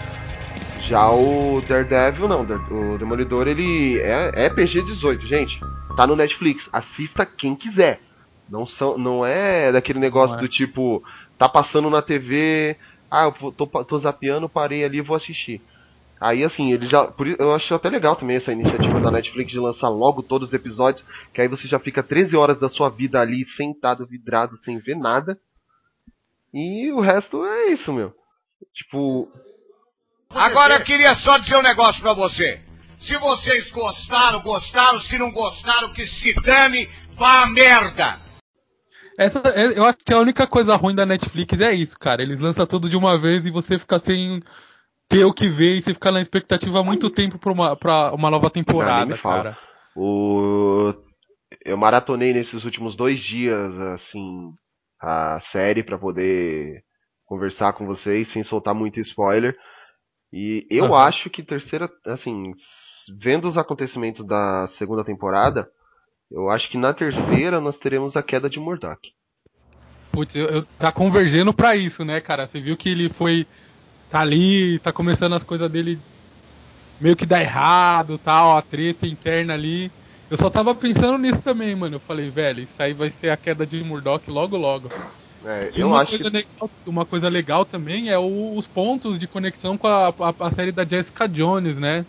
[0.82, 2.42] Já o Daredevil, não.
[2.42, 5.62] O Demolidor, ele é, é PG-18, gente.
[5.96, 6.70] Tá no Netflix.
[6.74, 8.02] Assista quem quiser.
[8.50, 10.40] Não, são, não é daquele negócio é.
[10.42, 11.02] do tipo,
[11.38, 12.76] tá passando na TV,
[13.10, 15.62] ah, eu tô, tô zapeando, parei ali e vou assistir.
[16.24, 17.04] Aí assim, ele já.
[17.04, 20.54] Por, eu acho até legal também essa iniciativa da Netflix de lançar logo todos os
[20.54, 24.80] episódios, que aí você já fica 13 horas da sua vida ali sentado, vidrado, sem
[24.80, 25.38] ver nada.
[26.54, 28.16] E o resto é isso, meu.
[28.74, 29.30] Tipo,
[30.30, 32.62] Agora eu queria só dizer um negócio pra você.
[32.98, 35.00] Se vocês gostaram, gostaram.
[35.00, 38.18] Se não gostaram, que se dane, vá a merda.
[39.18, 39.42] Essa,
[39.76, 42.22] eu acho que a única coisa ruim da Netflix é isso, cara.
[42.24, 44.42] Eles lançam tudo de uma vez e você fica sem
[45.08, 48.12] ter o que ver e você fica na expectativa há muito tempo pra uma, pra
[48.14, 49.44] uma nova temporada, fala.
[49.44, 49.58] cara.
[49.96, 50.94] o.
[51.64, 54.52] Eu maratonei nesses últimos dois dias, assim,
[55.00, 56.84] a série pra poder
[57.26, 59.56] conversar com vocês sem soltar muito spoiler.
[60.32, 61.06] E eu Aham.
[61.08, 62.52] acho que terceira, assim,
[63.22, 65.70] vendo os acontecimentos da segunda temporada,
[66.32, 69.00] eu acho que na terceira nós teremos a queda de Murdoch.
[70.12, 72.48] Putz, eu, eu- tá convergendo pra isso, né, cara?
[72.48, 73.46] Você viu que ele foi.
[74.14, 76.00] Tá ali, tá começando as coisas dele
[77.00, 79.92] meio que dar errado tal, a treta interna ali.
[80.30, 81.96] Eu só tava pensando nisso também, mano.
[81.96, 84.92] Eu falei, velho, isso aí vai ser a queda de Murdoch logo logo.
[85.46, 89.28] É, E uma, coisa que legal, uma coisa legal também é o- os pontos de
[89.28, 92.06] conexão com a, a- a série da Jessica Jones, né?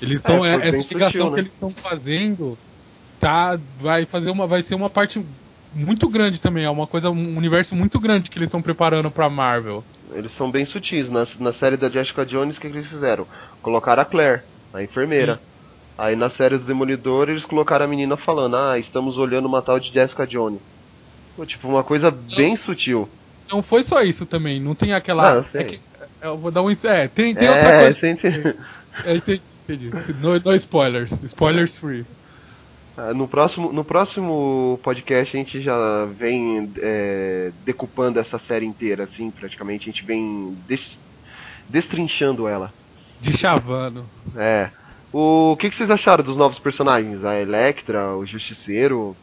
[0.00, 0.44] Eles estão.
[0.44, 1.34] É, foi essa ligação sutil, né?
[1.34, 2.58] que eles estão fazendo
[3.18, 4.46] tá, vai fazer uma.
[4.46, 5.24] Vai ser uma parte
[5.72, 6.64] muito grande também.
[6.64, 9.86] É uma coisa, um universo muito grande que eles estão preparando pra Marvel.
[10.14, 11.10] Eles são bem sutis.
[11.10, 13.26] Na, na série da Jessica Jones, o que, que eles fizeram?
[13.62, 15.40] Colocaram a Claire, a enfermeira.
[15.96, 19.78] Aí na série do Demolidor eles colocaram a menina falando, ah, estamos olhando uma tal
[19.78, 20.62] de Jessica Jones.
[21.36, 23.08] Pô, Tipo, uma coisa bem sutil.
[23.50, 25.30] Não foi só isso também, não tem aquela.
[25.30, 25.60] Não, eu sei.
[25.60, 25.80] é que-
[26.22, 26.70] eu vou dar um.
[26.70, 28.08] É, tem, tem é, outra coisa.
[28.08, 28.54] entende?
[29.04, 29.90] É, entendi, entendi.
[30.22, 31.10] No, no spoilers.
[31.24, 32.06] Spoilers free.
[32.96, 39.04] Ah, No próximo, no próximo podcast a gente já vem é, decupando essa série inteira,
[39.04, 39.88] assim, praticamente.
[39.88, 40.98] A gente vem des-
[41.68, 42.72] destrinchando ela.
[43.20, 44.04] De chavando.
[44.36, 44.70] É.
[45.12, 47.24] O que, que vocês acharam dos novos personagens?
[47.24, 49.16] A Electra, o Justiceiro?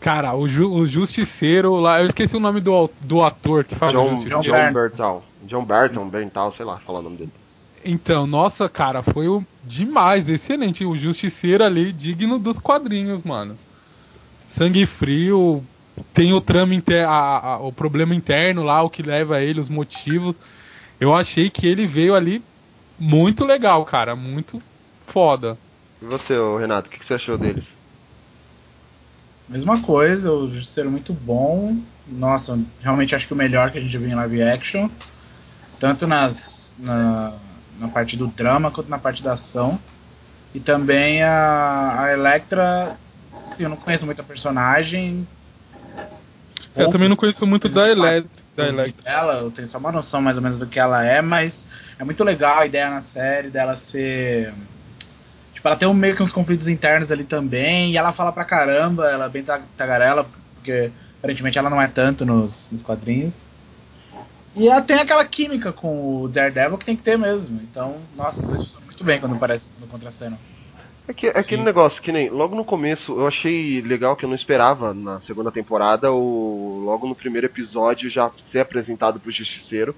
[0.00, 2.00] Cara, o, ju, o Justiceiro lá.
[2.00, 4.42] Eu esqueci o nome do, do ator que faz o John, Justiceiro.
[4.42, 4.72] John.
[4.72, 5.24] Bertal.
[5.44, 7.32] John Barton, Bertal, sei lá, falar o nome dele.
[7.84, 10.84] Então, nossa, cara, foi o- demais, excelente.
[10.84, 13.56] O Justiceiro ali, digno dos quadrinhos, mano.
[14.46, 15.64] Sangue frio,
[16.12, 17.08] tem o trama inter...
[17.08, 20.36] a- a- o problema interno lá, o que leva a ele, os motivos.
[20.98, 22.42] Eu achei que ele veio ali
[22.98, 24.60] muito legal, cara, muito
[25.06, 25.56] foda.
[26.02, 27.64] E você, Renato, o que, que você achou deles?
[29.48, 31.76] Mesma coisa, o Justiceiro muito bom.
[32.06, 34.88] Nossa, realmente acho que o melhor que a gente viu em live action.
[35.78, 37.32] Tanto nas, na,
[37.80, 39.78] na parte do drama quanto na parte da ação.
[40.54, 42.94] E também a, a Electra.
[43.50, 45.26] Assim, eu não conheço muito a personagem.
[46.76, 48.42] Eu também não conheço muito da Electra.
[48.56, 49.10] Da Electra.
[49.10, 51.66] Ela, eu tenho só uma noção mais ou menos do que ela é, mas
[51.98, 54.52] é muito legal a ideia na série dela ser.
[55.54, 58.44] Tipo, ela tem um, meio que uns conflitos internos ali também, e ela fala pra
[58.44, 63.34] caramba, ela é bem ta- tagarela, porque aparentemente ela não é tanto nos, nos quadrinhos.
[64.54, 67.60] E ela tem aquela química com o Daredevil que tem que ter mesmo.
[67.62, 70.38] Então, nossa, os dois funcionam muito bem quando aparecem no contracena.
[71.06, 74.28] É, que, é aquele negócio que nem logo no começo eu achei legal que eu
[74.28, 79.94] não esperava na segunda temporada ou logo no primeiro episódio já ser apresentado pro Justiceiro.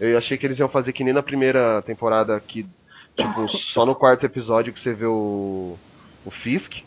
[0.00, 2.66] Eu achei que eles iam fazer que nem na primeira temporada que
[3.16, 5.76] tipo só no quarto episódio que você vê o
[6.24, 6.82] o Fisk.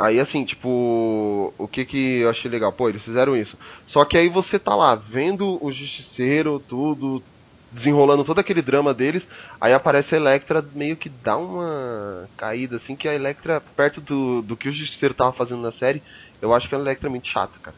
[0.00, 2.72] Aí assim, tipo, o que que eu achei legal?
[2.72, 3.58] Pô, eles fizeram isso.
[3.86, 7.22] Só que aí você tá lá vendo o Justiceiro, tudo,
[7.70, 9.26] desenrolando todo aquele drama deles,
[9.60, 14.42] aí aparece a Electra, meio que dá uma caída, assim, que a Electra, perto do,
[14.42, 16.02] do que o Justiceiro tava fazendo na série,
[16.40, 17.76] eu acho que a Electra é muito chata, cara.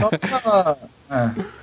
[0.00, 0.76] Só pra-
[1.10, 1.62] é.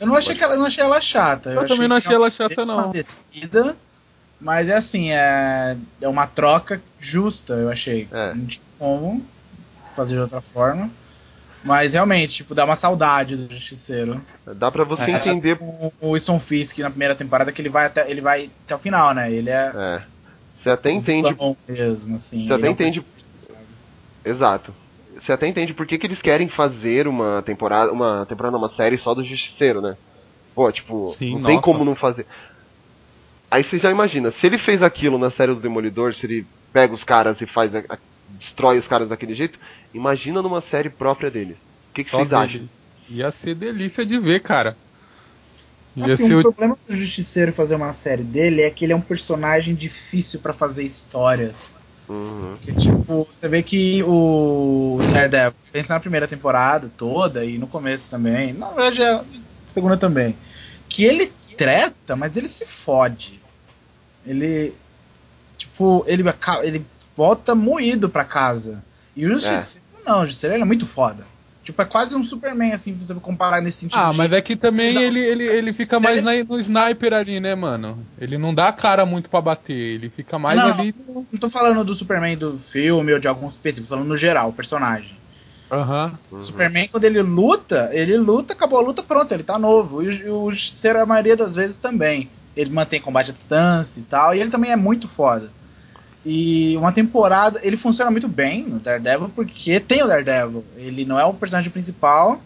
[0.00, 1.50] Eu não achei, que ela, eu não achei ela chata.
[1.50, 2.90] Eu também não achei ela chata, não.
[2.90, 3.76] Descida,
[4.40, 8.08] mas é assim, é, é uma troca justa, eu achei.
[8.12, 8.34] É.
[8.34, 9.22] Não tinha como
[9.94, 10.90] fazer de outra forma.
[11.64, 14.20] Mas realmente, tipo, dá uma saudade do Justiceiro.
[14.46, 15.58] Dá pra você É, entender.
[15.60, 18.78] O, o Wilson Fisk na primeira temporada que ele vai até, ele vai até o
[18.78, 19.32] final, né?
[19.32, 19.72] Ele é.
[19.74, 20.02] É.
[20.54, 21.34] Você até entende.
[21.34, 22.46] bom mesmo, assim.
[22.46, 23.04] Você até é um entende.
[24.24, 24.72] Exato.
[25.18, 28.98] Você até entende por que, que eles querem fazer uma temporada, uma temporada, uma série
[28.98, 29.96] só do Justiceiro, né?
[30.54, 31.64] Pô, tipo, Sim, não tem nossa.
[31.64, 32.26] como não fazer.
[33.56, 36.92] Aí você já imagina, se ele fez aquilo na série do Demolidor, se ele pega
[36.92, 37.96] os caras e faz a- a-
[38.38, 39.58] destrói os caras daquele jeito,
[39.94, 41.56] imagina numa série própria dele.
[41.90, 42.42] O que, que vocês dele.
[42.42, 42.68] acham?
[43.08, 44.76] Ia ser delícia de ver, cara.
[45.96, 48.96] Ia Assim, ser o problema do Justiceiro fazer uma série dele é que ele é
[48.96, 51.74] um personagem difícil pra fazer histórias.
[52.10, 52.56] Uhum.
[52.60, 58.10] Que, tipo, você vê que o Daredevil, pensa na primeira temporada toda e no começo
[58.10, 59.24] também, na verdade é
[59.72, 60.36] segunda também,
[60.90, 63.45] que ele treta, mas ele se fode.
[64.26, 64.74] Ele,
[65.56, 66.84] tipo, ele, aca- ele
[67.16, 68.82] volta moído pra casa.
[69.14, 71.24] E o Justiceiro, não, o Justiceiro ele é muito foda.
[71.64, 73.98] Tipo, é quase um Superman, assim, se você comparar nesse sentido.
[73.98, 75.02] Ah, mas é que também Não.
[75.02, 77.98] ele, ele, ele fica mais na- no sniper ali, né, mano?
[78.20, 80.70] Ele não dá a cara muito pra bater, ele fica mais Não.
[80.72, 80.94] ali.
[81.32, 84.50] Não tô falando do Superman do filme ou de algum específico, tô falando no geral,
[84.50, 85.16] o personagem.
[85.72, 86.16] Aham.
[86.30, 86.38] uhum.
[86.38, 90.02] O Superman, quando ele luta, ele luta, acabou a luta, pronto, ele tá novo.
[90.04, 92.28] E o, o Justiceiro, a maioria das vezes, também.
[92.56, 95.50] Ele mantém combate à distância e tal, e ele também é muito foda.
[96.24, 100.64] E uma temporada, ele funciona muito bem no Daredevil, porque tem o Daredevil.
[100.76, 102.40] Ele não é o personagem principal,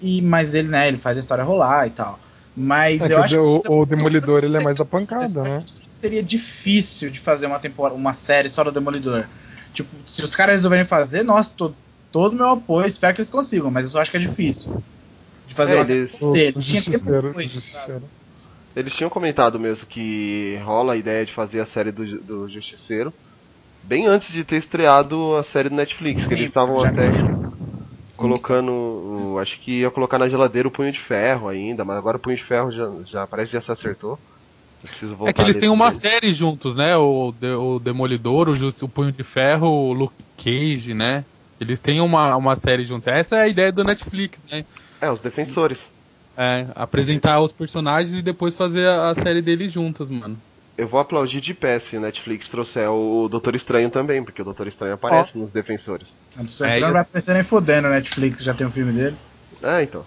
[0.00, 2.18] e mas ele, né, ele faz a história rolar e tal.
[2.56, 5.62] Mas É eu acho o, que o Demolidor ele é mais a pancada, né?
[5.90, 9.24] seria difícil de fazer uma temporada, uma série só do Demolidor.
[9.72, 11.74] Tipo, se os caras resolverem fazer, nossa, to,
[12.10, 14.68] todo o meu apoio, espero que eles consigam, mas eu só acho que é difícil.
[15.46, 16.58] De fazer É, uma série eles- O, dele.
[16.58, 17.50] o Tinha que ter o muito.
[18.76, 23.12] Eles tinham comentado mesmo que rola a ideia de fazer a série do, do Justiceiro
[23.82, 27.12] bem antes de ter estreado a série do Netflix, que Sim, eles estavam até
[28.16, 32.16] colocando, o- acho que ia colocar na geladeira o Punho de Ferro ainda, mas agora
[32.16, 34.18] o Punho de Ferro já, já parece que já se acertou.
[35.24, 36.96] É que eles têm uma série juntos, né?
[36.96, 41.26] O, De- o Demolidor, o, Justi- o Punho de Ferro, o Luke Cage, né?
[41.58, 43.08] Eles têm uma, uma série juntos.
[43.08, 44.64] Essa é a ideia do Netflix, né?
[45.00, 45.80] É, os defensores.
[46.36, 50.36] É, apresentar os personagens e depois fazer a, a série deles juntos, mano.
[50.76, 54.66] eu vou aplaudir de pé se Netflix trouxer o Doutor Estranho também, porque o Doutor
[54.68, 55.38] Estranho aparece Nossa.
[55.38, 56.08] nos Defensores.
[56.36, 59.16] A do É, não vai aparecer nem fodendo, Netflix já tem um filme dele.
[59.62, 60.04] É, então.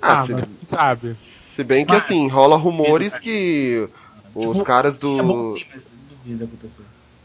[0.00, 1.14] Ah, se, mas sabe?
[1.14, 3.86] se bem que Mas- assim, rola rumores que
[4.34, 5.52] os Tipo, caras sim, É bom do.
[5.52, 5.84] sim, mas
[6.24, 6.82] duvido acontecer.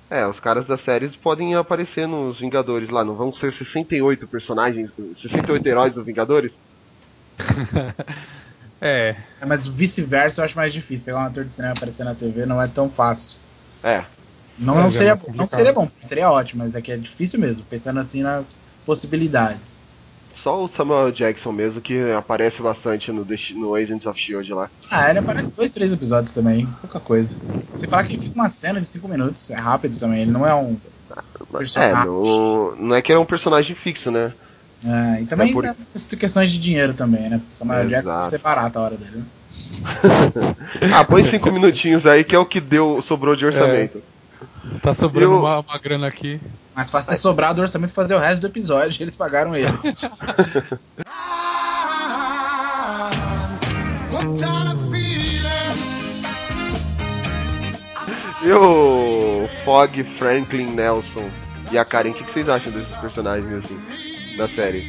[0.09, 4.91] É, os caras das séries podem aparecer nos Vingadores lá, não vão ser 68 personagens,
[5.15, 6.53] 68 heróis dos Vingadores?
[8.79, 9.15] É.
[9.41, 11.05] É, mas vice-versa eu acho mais difícil.
[11.05, 13.37] Pegar um ator de cinema aparecer na TV não é tão fácil.
[13.83, 14.03] É.
[14.59, 17.39] Não, É, não seria, é não seria bom, seria ótimo, mas é que é difícil
[17.39, 19.77] mesmo, pensando assim nas possibilidades.
[20.35, 24.69] Só o Samuel Jackson mesmo que aparece bastante no, no Agents of Shield lá.
[24.91, 27.35] Ah, ele aparece dois, três episódios também, pouca coisa.
[27.75, 30.45] Você fala que ele fica uma cena de cinco minutos, é rápido também, ele não
[30.45, 30.77] é um.
[31.09, 32.05] É, Personagem.
[32.05, 34.33] não, não é que ele é um personagem fixo, né?
[34.85, 35.75] É, e também É por- é
[36.17, 37.41] questões de dinheiro também, né?
[37.57, 38.23] Samuel Jackson Exato.
[38.23, 39.17] por ser barato a hora dele.
[39.17, 39.23] Né?
[40.95, 44.01] Ah, põe cinco minutinhos aí que é o que deu, sobrou de orçamento.
[44.81, 46.39] Tá sobrando Eu- uma, uma grana aqui.
[46.75, 49.67] Mas fácil ter sobrado o orçamento e fazer o resto do episódio, eles pagaram ele.
[58.43, 61.29] E o Fog Franklin Nelson
[61.71, 63.79] e a Karen, o que, que vocês acham desses personagens assim,
[64.37, 64.85] da série?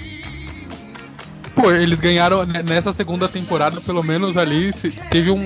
[1.54, 4.72] Pô, eles ganharam né, nessa segunda temporada, pelo menos ali,
[5.10, 5.38] teve um,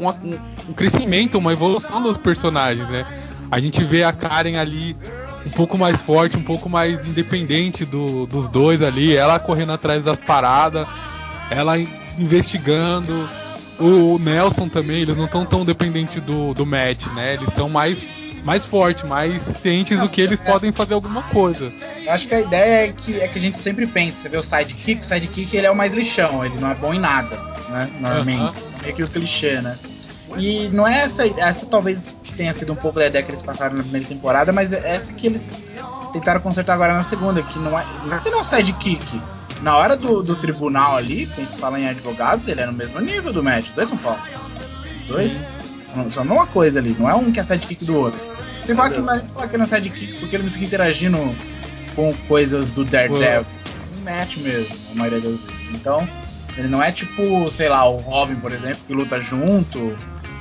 [0.00, 3.04] um, um- crescimento, uma evolução dos personagens, né?
[3.50, 4.96] A gente vê a Karen ali
[5.44, 10.04] um pouco mais forte, um pouco mais independente do- dos dois ali, ela correndo atrás
[10.04, 10.86] das paradas,
[11.50, 13.28] ela in- investigando.
[13.80, 17.34] O Nelson também, eles não estão tão dependentes do, do Matt, né?
[17.34, 18.00] Eles estão mais,
[18.44, 21.72] mais fortes, mais cientes do que eles podem fazer alguma coisa.
[22.04, 24.36] Eu acho que a ideia é que, é que a gente sempre pensa, você vê
[24.36, 27.36] o sidekick, o sidekick ele é o mais lixão, ele não é bom em nada,
[27.68, 27.88] né?
[28.00, 28.40] Normalmente.
[28.40, 28.52] Aham.
[28.82, 29.78] Meio que o clichê, né?
[30.36, 33.76] E não é essa, essa talvez tenha sido um pouco da ideia que eles passaram
[33.76, 35.52] na primeira temporada, mas é essa que eles
[36.12, 39.20] tentaram consertar agora na segunda, que não é, não é que não é um sidekick.
[39.60, 42.98] Na hora do, do tribunal ali, quem se fala em advogados, ele é no mesmo
[43.00, 44.32] nível do os dois são fortes.
[45.06, 45.48] Dois
[45.94, 48.18] são- são a mesma coisa ali, não é um que é sidekick do outro.
[48.64, 51.18] Você fala que não é fala que não é sidekick porque ele não fica interagindo
[51.96, 53.44] com coisas do Daredevil.
[53.98, 55.74] Um match mesmo, a maioria das vezes.
[55.74, 56.08] Então,
[56.56, 59.96] ele não é tipo, sei lá, o Robin, por exemplo, que luta junto,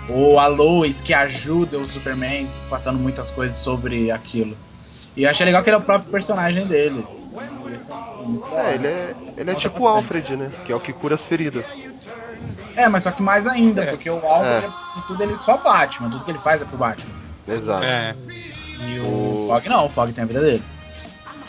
[0.09, 4.55] ou a Lois que ajuda o Superman passando muitas coisas sobre aquilo.
[5.15, 7.05] E eu achei legal que ele é o próprio personagem dele.
[7.33, 9.87] É É, ele é, ele é tipo o.
[9.87, 10.51] Alfred, né?
[10.65, 11.65] Que é o que cura as feridas.
[12.75, 13.87] É, mas só que mais ainda, É.
[13.87, 14.99] porque o Alfred, É.
[14.99, 15.01] é.
[15.07, 17.20] tudo ele só Batman, tudo que ele faz é pro Batman.
[17.47, 17.83] Exato.
[17.83, 18.15] É.
[18.87, 20.63] E o O- Fog não, o Fog tem a vida dele.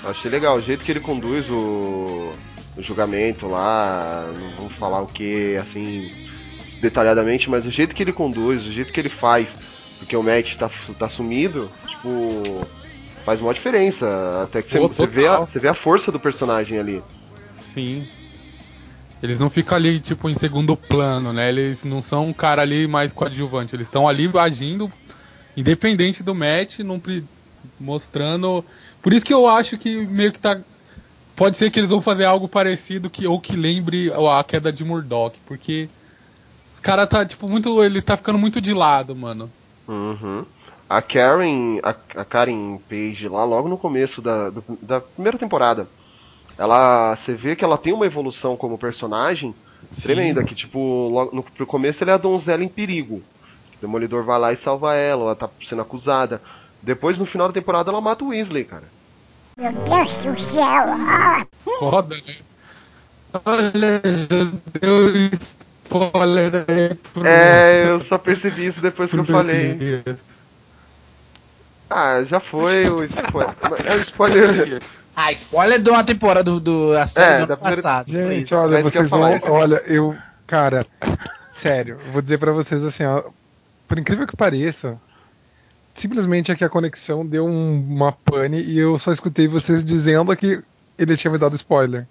[0.04, 2.32] Achei legal o jeito que ele conduz o,
[2.76, 4.28] o julgamento lá.
[4.38, 6.10] Não vamos falar o que, assim,
[6.80, 9.48] detalhadamente, mas o jeito que ele conduz, o jeito que ele faz,
[9.98, 12.66] porque o Matt tá, tá sumido, tipo,
[13.24, 14.42] faz uma diferença.
[14.42, 17.02] Até que você, Pô, você vê, a, você vê a força do personagem ali.
[17.60, 18.04] Sim.
[19.22, 21.48] Eles não ficam ali, tipo, em segundo plano, né?
[21.48, 23.76] Eles não são um cara ali mais coadjuvante.
[23.76, 24.92] Eles estão ali agindo
[25.56, 27.24] independente do match, não pre-
[27.78, 28.64] mostrando.
[29.00, 30.58] Por isso que eu acho que meio que tá.
[31.34, 34.84] Pode ser que eles vão fazer algo parecido que, ou que lembre a queda de
[34.84, 35.88] Murdoch, porque
[36.72, 37.82] os caras tá, tipo, muito.
[37.82, 39.50] Ele tá ficando muito de lado, mano.
[39.88, 40.44] Uhum.
[40.88, 45.88] A Karen, a, a Karen Page lá logo no começo da, do- da primeira temporada,
[46.58, 49.54] ela, você vê que ela tem uma evolução como personagem
[50.02, 53.22] tremenda, que tipo, logo no começo ela é a donzela em perigo.
[53.82, 56.40] Demolidor vai lá e salva ela, ela tá sendo acusada.
[56.80, 58.84] Depois no final da temporada ela mata o Weasley, cara.
[59.58, 60.62] Meu Deus do céu!
[60.64, 61.44] Ah!
[61.78, 62.36] Foda, né?
[63.44, 70.02] Olha, já deu spoiler aí pro- É, eu só percebi isso depois que eu falei.
[71.90, 73.54] Ah, já foi o spoiler.
[73.86, 74.78] É o spoiler.
[75.14, 78.10] Ah, spoiler de uma temporada do, do a série É, do da ano primeira- passado.
[78.10, 79.20] Gente, olha, É vocês vão.
[79.20, 79.40] falar.
[79.50, 80.16] Olha, eu.
[80.46, 80.86] Cara,
[81.62, 83.22] sério, eu vou dizer pra vocês assim, ó.
[83.92, 84.98] Por incrível que pareça,
[85.98, 90.34] simplesmente é que a conexão deu um- uma pane e eu só escutei vocês dizendo
[90.34, 90.62] que
[90.98, 92.06] ele tinha me dado spoiler.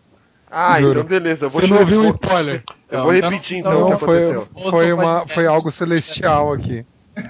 [0.52, 1.00] Ah, Juro.
[1.00, 2.62] então beleza, eu vou Você te não ouviu o spoiler?
[2.88, 4.70] Eu vou Então, repetir então, então, o Não, que foi, aconteceu.
[4.70, 6.86] foi, uma, foi algo celestial aqui.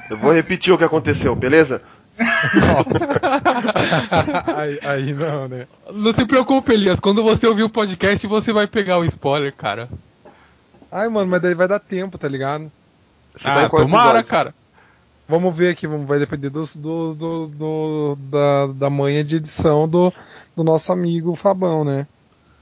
[0.09, 1.81] Eu vou repetir o que aconteceu, beleza?
[4.57, 5.65] aí, aí não, né?
[5.93, 6.99] Não se preocupe, Elias.
[6.99, 9.87] Quando você ouvir o podcast, você vai pegar o spoiler, cara.
[10.91, 12.69] Ai, mano, mas daí vai dar tempo, tá ligado?
[13.33, 14.29] Você tá ah, em qual tomara, episódio?
[14.29, 14.55] cara.
[15.27, 19.87] Vamos ver aqui, vamos, vai depender dos- do, do, do- da, da manha de edição
[19.87, 20.11] do,
[20.55, 22.05] do nosso amigo Fabão, né?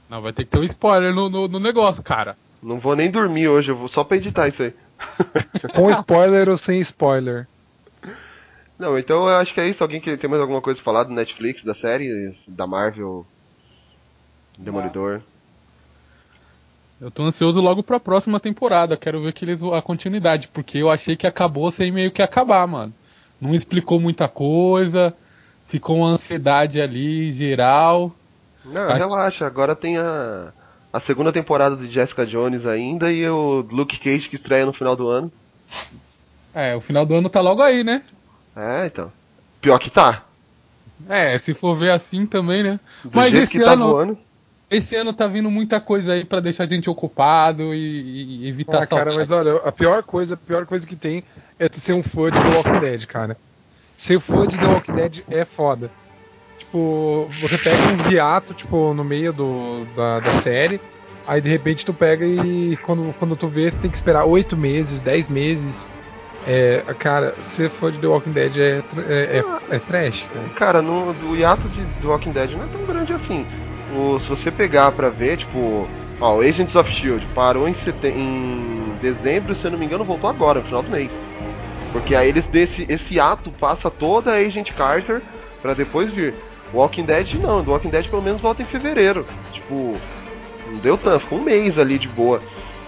[0.08, 2.36] Não, vai ter que ter um spoiler no, no, no negócio, cara.
[2.62, 4.74] Não vou nem dormir hoje, eu vou só pra editar isso aí.
[5.74, 7.48] Com spoiler ou sem spoiler?
[8.78, 9.82] Não, então eu acho que é isso.
[9.82, 12.08] Alguém que tem mais alguma coisa pra falar do Netflix, da série,
[12.48, 13.26] da Marvel,
[14.58, 15.22] Demolidor?
[17.00, 18.96] Eu tô ansioso logo pra próxima temporada.
[18.96, 22.66] Quero ver que eles a continuidade, porque eu achei que acabou sem meio que acabar,
[22.66, 22.92] mano.
[23.40, 25.14] Não explicou muita coisa,
[25.66, 28.14] ficou uma ansiedade ali geral.
[28.64, 29.46] Não, Acho- relaxa.
[29.46, 30.52] Agora tem a,
[30.92, 34.94] a segunda temporada de Jessica Jones ainda e o Luke Cage que estreia no final
[34.94, 35.32] do ano.
[36.54, 38.02] É, o final do ano tá logo aí, né?
[38.54, 39.10] É, então.
[39.62, 40.24] Pior que tá.
[41.08, 42.78] É, se for ver assim também, né?
[43.02, 44.18] Do Mas esse tá ano, voando.
[44.70, 48.84] Esse ano tá vindo muita coisa aí pra deixar a gente ocupado e, e evitar
[48.84, 51.24] Ah, cara, mas olha, a pior coisa, a pior coisa que tem
[51.58, 53.36] é tu ser um fã de The Walking Dead, cara.
[53.96, 55.90] Ser fã de The Walking Dead é foda.
[56.58, 60.80] Tipo, você pega uns hiato, tipo, no meio do, da, da série,
[61.26, 64.56] aí de repente tu pega e quando, quando tu vê, tu tem que esperar 8
[64.56, 65.88] meses, 10 meses.
[66.46, 70.48] É, cara, ser fã de The Walking Dead é, é, é, é trash, cara.
[70.54, 73.44] Cara, no, o hiato de The Walking Dead não é tão grande assim.
[73.94, 75.88] O, se você pegar pra ver, tipo,
[76.20, 80.04] ó, o Agents of Shield parou em, sete, em dezembro, se eu não me engano,
[80.04, 81.10] voltou agora, no final do mês.
[81.92, 85.20] Porque aí eles desse esse ato passa toda a Agent Carter
[85.60, 86.34] pra depois vir.
[86.72, 89.26] Walking Dead não, The Walking Dead pelo menos volta em fevereiro.
[89.52, 89.96] Tipo,
[90.68, 92.40] não deu tanto, ficou um mês ali de boa.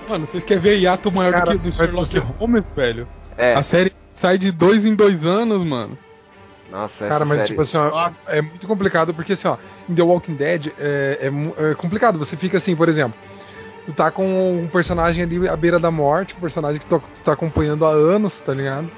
[0.08, 3.08] Mano, vocês querem ver hiato maior Cara, do que do Sherlock você- Holmes, velho?
[3.36, 5.98] É, A série sai de dois em dois anos, mano.
[6.72, 7.48] Nossa, essa Cara, mas série...
[7.50, 9.56] tipo assim, ó, é muito complicado porque assim, ó,
[9.88, 12.18] em The Walking Dead é, é é complicado.
[12.18, 13.14] Você fica assim, por exemplo,
[13.84, 17.20] tu tá com um personagem ali à beira da morte, um personagem que tu, tu
[17.20, 18.90] tá acompanhando há anos, tá ligado?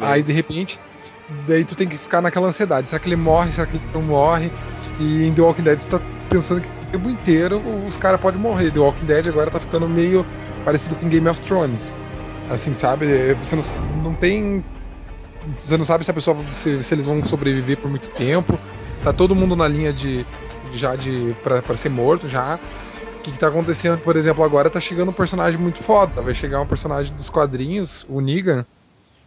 [0.00, 0.78] Aí de repente,
[1.46, 2.88] daí tu tem que ficar naquela ansiedade.
[2.88, 3.50] Será que ele morre?
[3.50, 4.50] Será que ele não morre?
[4.98, 6.00] E em The Walking Dead você tá
[6.30, 8.70] pensando que o tempo inteiro os caras podem morrer.
[8.70, 10.24] The Walking Dead agora tá ficando meio
[10.64, 11.92] parecido com Game of Thrones.
[12.50, 13.06] Assim, sabe?
[13.12, 13.64] É, Você não,
[14.02, 14.64] não tem.
[15.54, 16.36] Você não sabe se a pessoa.
[16.54, 18.58] Se, se eles vão sobreviver por muito tempo.
[19.02, 20.26] Tá todo mundo na linha de.
[20.72, 21.34] já de.
[21.42, 22.56] Pra, pra ser morto já.
[22.56, 26.22] O que, que tá acontecendo, por exemplo, agora tá chegando um personagem muito foda.
[26.22, 28.64] Vai chegar um personagem dos quadrinhos, o Negan,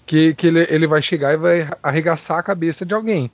[0.06, 3.30] que, que ele, ele vai chegar e vai arregaçar a cabeça de alguém.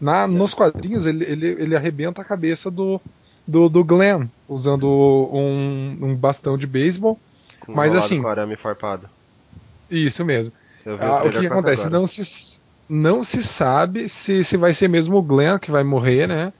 [0.00, 3.00] Na, nos quadrinhos, ele, ele, ele arrebenta a cabeça do,
[3.48, 4.86] do, do Glenn, usando
[5.32, 7.18] um, um bastão de beisebol.
[7.68, 9.08] mas assim- com arame farpado.
[9.90, 10.52] Isso mesmo.
[11.00, 11.82] Ah, o que, que acontece?
[11.82, 11.98] agora.
[11.98, 16.28] Não se, não se sabe se, se vai ser mesmo o Glenn que vai morrer,
[16.28, 16.52] né?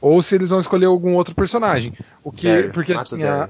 [0.00, 1.92] Ou se eles vão escolher algum outro personagem.
[2.24, 3.44] O que, porque assim, a,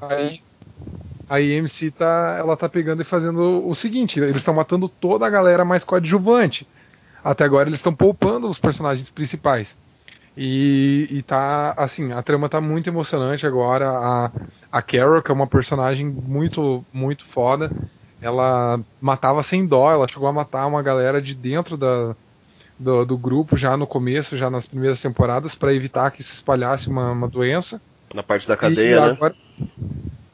[1.28, 5.26] a, a IMC tá, ela tá pegando e fazendo o seguinte: eles estão matando toda
[5.26, 6.66] a galera mais coadjuvante.
[7.24, 9.76] Até agora eles estão poupando os personagens principais.
[10.36, 13.88] E, e tá, assim, a trama tá muito emocionante agora.
[13.88, 14.30] A,
[14.70, 17.70] a Carol, que é uma personagem muito, muito foda,
[18.22, 22.16] ela matava sem dó, ela chegou a matar uma galera de dentro da,
[22.78, 26.88] do, do grupo já no começo, já nas primeiras temporadas, para evitar que se espalhasse
[26.88, 27.82] uma, uma doença.
[28.14, 29.10] Na parte da E cadeia, né?
[29.12, 29.36] agora-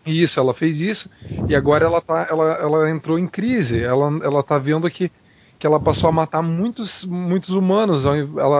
[0.06, 1.10] Isso, ela fez isso.
[1.48, 3.82] E agora ela, tá, ela, ela entrou em crise.
[3.82, 5.10] Ela, ela tá vendo que,
[5.58, 8.04] que ela passou a matar muitos, muitos humanos.
[8.04, 8.16] Ela,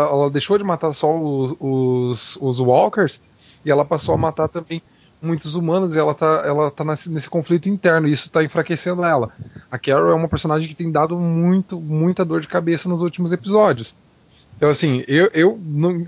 [0.09, 3.21] ela deixou de matar só os, os, os walkers
[3.65, 4.83] e ela passou a matar também
[5.21, 9.05] muitos humanos e ela tá, ela tá nesse, nesse conflito interno e isso tá enfraquecendo
[9.05, 9.31] ela.
[9.71, 13.33] A Carol é uma personagem que tem dado muito, muita dor de cabeça nos últimos
[13.33, 13.95] episódios.
[14.57, 15.61] Então, assim, eu, eu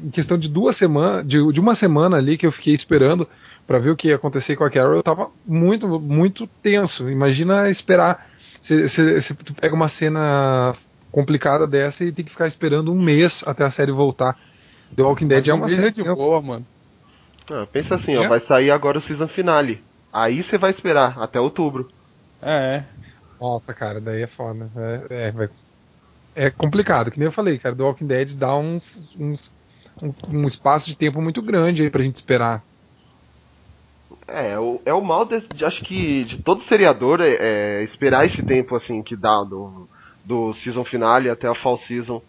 [0.02, 3.28] em questão de duas semanas, de, de uma semana ali que eu fiquei esperando
[3.64, 7.08] pra ver o que ia acontecer com a Carol, eu tava muito, muito tenso.
[7.08, 8.28] Imagina esperar.
[8.60, 10.74] Se, se, se tu pega uma cena
[11.10, 14.36] complicada dessa e tem que ficar esperando um mês até a série voltar.
[14.94, 16.66] The Walking Dead é uma Mas um série de boa, mano.
[17.50, 18.28] Ah, pensa assim, ó, É?
[18.28, 19.84] vai sair agora o season finale.
[20.12, 21.92] Aí você vai esperar até outubro.
[22.42, 22.84] É.
[23.40, 24.70] Nossa, cara, daí é foda.
[25.10, 25.48] É, é, vai-
[26.34, 27.76] é complicado, que nem eu falei, cara.
[27.76, 29.52] The Walking Dead dá uns, uns-
[30.02, 32.64] um, um espaço de tempo muito grande aí pra gente esperar.
[34.26, 38.24] É, o, é o mal desse, de, acho que de todo seriador é, é esperar
[38.26, 39.88] esse tempo assim que dá do,
[40.24, 42.20] do season finale até a fall season.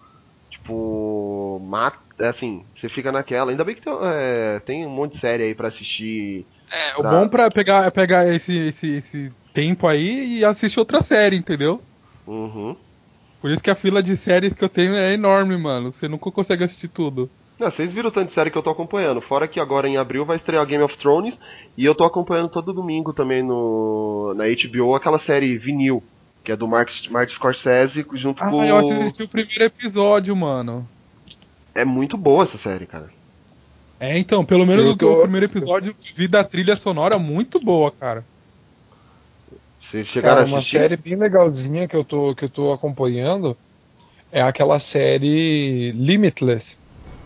[0.61, 3.51] Tipo, mata, é assim, você fica naquela.
[3.51, 6.45] Ainda bem que tem, é, tem um monte de série aí pra assistir.
[6.71, 10.79] É, o Pra- bom pra pegar, é pegar esse, esse, esse tempo aí e assistir
[10.79, 11.81] outra série, entendeu?
[12.27, 12.75] Uhum.
[13.41, 15.91] Por isso que a fila de séries que eu tenho é enorme, mano.
[15.91, 17.29] Você nunca consegue assistir tudo.
[17.59, 19.19] Não, vocês viram o tanto de série que eu tô acompanhando.
[19.19, 21.37] Fora que agora em abril vai estrear Game of Thrones.
[21.75, 26.03] E eu tô acompanhando todo domingo também no, na HBO aquela série Vinil,
[26.43, 28.63] que é do Mark, Mark Scorsese junto Ah, com.
[28.63, 30.87] eu assisti o primeiro episódio, mano.
[31.73, 33.09] É muito boa essa série, cara.
[33.99, 38.25] É, então, pelo menos tô- o primeiro episódio vi da trilha sonora muito boa, cara.
[39.79, 40.77] Vocês chegaram Cara, a uma assistir?
[40.79, 43.55] série bem legalzinha que eu tô, que eu tô acompanhando
[44.31, 46.77] é aquela série Limitless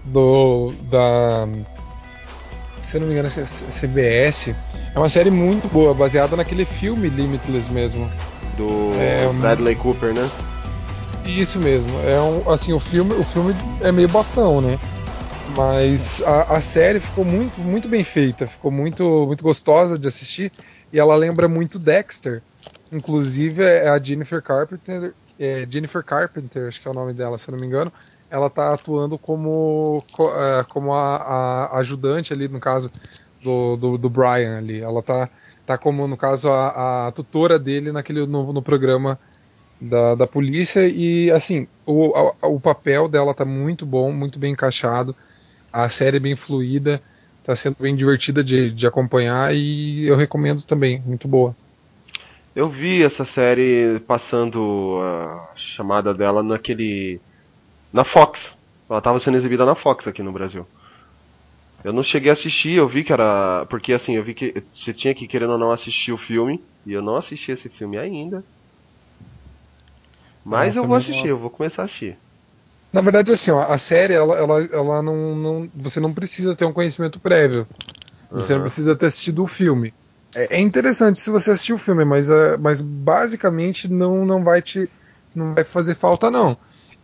[0.03, 1.47] do da
[2.83, 4.55] se eu não me engano, acho que é CBS.
[4.93, 8.09] É uma série muito boa, baseada naquele filme Limitless mesmo.
[8.57, 10.29] Do É, Bradley Cooper, né?
[11.25, 11.91] Isso mesmo.
[12.01, 14.77] É um, assim, o filme, o filme é meio bastão, né?
[15.55, 20.51] Mas a, a série ficou muito, muito bem feita, ficou muito, muito gostosa de assistir
[20.91, 22.41] e ela lembra muito Dexter.
[22.91, 27.49] Inclusive é a Jennifer Carpenter, é Jennifer Carpenter, acho que é o nome dela, se
[27.49, 27.91] eu não me engano.
[28.29, 32.91] Ela tá atuando como, co- é, como a, a ajudante ali, no caso
[33.41, 34.81] do, do, do Brian ali.
[34.81, 35.29] Ela tá,
[35.65, 39.19] tá como, no caso, a, a tutora dele naquele, no, no programa
[39.81, 42.13] da, da polícia e assim o,
[42.43, 45.15] a- o papel dela tá muito bom, muito bem encaixado,
[45.71, 47.01] a série é bem fluida,
[47.43, 51.55] tá sendo bem divertida de, de acompanhar e eu recomendo também, muito boa.
[52.55, 57.19] Eu vi essa série passando a chamada dela naquele.
[57.91, 58.53] na Fox.
[58.89, 60.65] Ela tava sendo exibida na Fox aqui no Brasil.
[61.85, 63.65] Eu não cheguei a assistir, eu vi que era.
[63.67, 66.59] Porque assim, eu vi que você tinha que, querendo ou não, assistir o filme.
[66.85, 68.43] E eu não assisti esse filme ainda.
[70.43, 72.17] Mas É, eu vou assistir, eu vou começar a assistir.
[72.91, 75.69] Na verdade, assim, ó, a série, ela, ela, ela não, não.
[75.75, 77.67] Você não precisa ter um conhecimento prévio.
[78.35, 78.63] Você não Aham.
[78.63, 79.93] precisa ter assistido o filme.
[80.35, 84.61] É, é interessante se você assistir o filme, mas, é, mas basicamente não, não vai
[84.61, 84.89] te.
[85.35, 86.57] não vai fazer falta, não.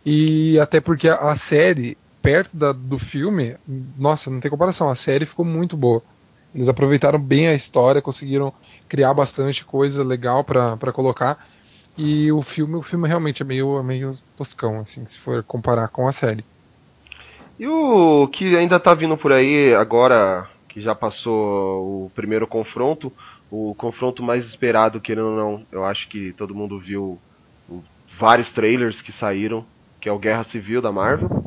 [0.04, 3.56] E até porque a, a série, perto da- do filme,
[3.98, 4.88] nossa, não tem comparação.
[4.88, 6.02] A série ficou muito boa.
[6.54, 8.52] Eles aproveitaram bem a história, conseguiram
[8.88, 11.38] criar bastante coisa legal pra colocar.
[11.96, 15.88] E o filme, o filme realmente é meio, é meio toscão, assim, se for comparar
[15.88, 16.44] com a série.
[17.58, 23.12] E o que ainda tá vindo por aí agora, que já passou o primeiro confronto,
[23.50, 27.18] o confronto mais esperado, querendo ou não, eu acho que todo mundo viu
[28.18, 29.64] vários trailers que saíram,
[30.00, 31.41] que é o Guerra Civil da Marvel.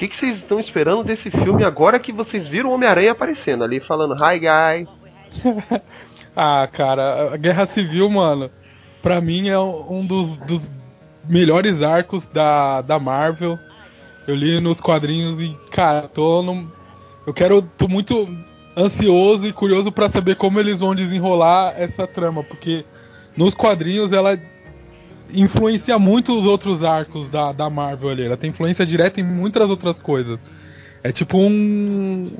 [0.00, 3.80] Que, que vocês estão esperando desse filme agora que vocês viram o Homem-Aranha aparecendo ali,
[3.80, 4.88] falando Hi guys?
[6.34, 8.48] Ah, cara, a Guerra Civil, mano,
[9.02, 10.70] pra mim é um dos, dos
[11.28, 13.58] melhores arcos da, da Marvel.
[14.26, 16.66] Eu li nos quadrinhos e, cara, tô num,
[17.26, 18.26] eu quero, tô muito
[18.74, 22.86] ansioso e curioso pra saber como eles vão desenrolar essa trama, porque
[23.36, 24.38] nos quadrinhos ela
[25.34, 28.24] influencia muito os outros arcos da, da Marvel ali.
[28.24, 30.38] Ela tem influência direta em muitas outras coisas.
[31.02, 32.30] É tipo um.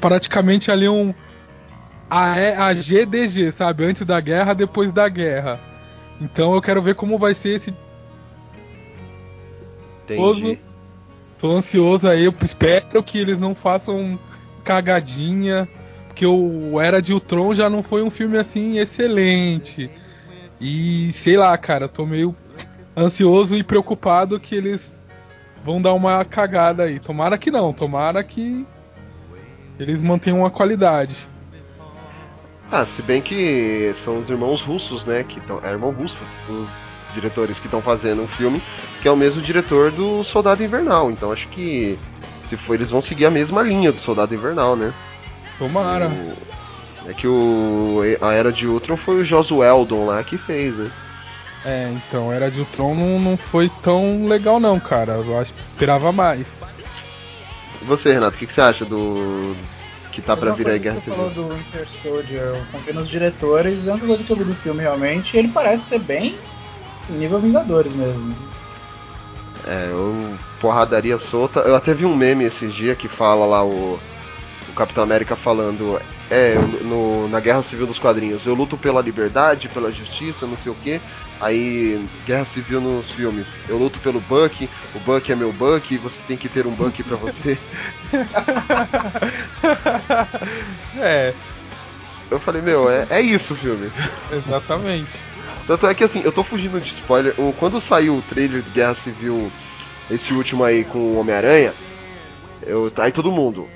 [0.00, 1.14] Praticamente ali um.
[2.10, 3.84] A, E- a GDG, sabe?
[3.84, 5.58] Antes da guerra, depois da guerra.
[6.20, 7.74] Então eu quero ver como vai ser esse.
[10.04, 10.18] Entendi.
[11.38, 14.18] Tô ansioso aí, eu espero que eles não façam
[14.64, 15.68] cagadinha.
[16.06, 19.90] Porque o Era de Ultron já não foi um filme assim excelente.
[20.64, 22.34] E sei lá, cara, eu tô meio
[22.96, 24.96] ansioso e preocupado que eles
[25.64, 27.00] vão dar uma cagada aí.
[27.00, 28.64] Tomara que não, tomara que
[29.76, 31.26] eles mantenham a qualidade.
[32.70, 35.24] Ah, se bem que são os irmãos russos, né?
[35.28, 36.68] Que tão, é irmão russo, os
[37.12, 38.62] diretores que estão fazendo um filme,
[39.02, 41.10] que é o mesmo diretor do Soldado Invernal.
[41.10, 41.98] Então acho que
[42.48, 44.92] se for, eles vão seguir a mesma linha do Soldado Invernal, né?
[45.58, 46.08] Tomara.
[46.08, 46.51] O-
[47.06, 50.90] é que o a Era de Ultron foi o Joss Weldon lá que fez, né?
[51.64, 55.12] É, então, Era de Ultron não, não foi tão legal não, cara.
[55.12, 56.58] Eu acho que esperava mais.
[57.80, 59.54] E você, Renato, o que, que você acha do
[60.12, 61.48] que tá pra Uma vir aí Guerra que Você falou Civil?
[61.48, 64.82] do Winter Soldier, eu confio nos diretores, é uma coisa que eu vi do filme
[64.82, 66.34] realmente, ele parece ser bem
[67.08, 68.34] nível Vingadores mesmo.
[69.66, 71.60] É, eu porradaria solta.
[71.60, 73.98] Eu até vi um meme esses dias que fala lá o,
[74.68, 76.00] o Capitão América falando.
[76.34, 80.72] É, no, na Guerra Civil dos quadrinhos, eu luto pela liberdade, pela justiça, não sei
[80.72, 80.98] o que.
[81.38, 86.16] Aí, Guerra Civil nos filmes, eu luto pelo Buck, o Buck é meu Buck, você
[86.26, 87.58] tem que ter um Buck pra você.
[90.98, 91.34] É,
[92.30, 93.90] Eu falei, meu, é, é isso o filme.
[94.32, 95.18] exatamente.
[95.66, 97.34] Tanto é que assim, eu tô fugindo de spoiler.
[97.58, 99.52] Quando saiu o trailer de Guerra Civil,
[100.10, 101.74] esse último aí com o Homem-Aranha,
[102.62, 103.68] eu aí todo mundo.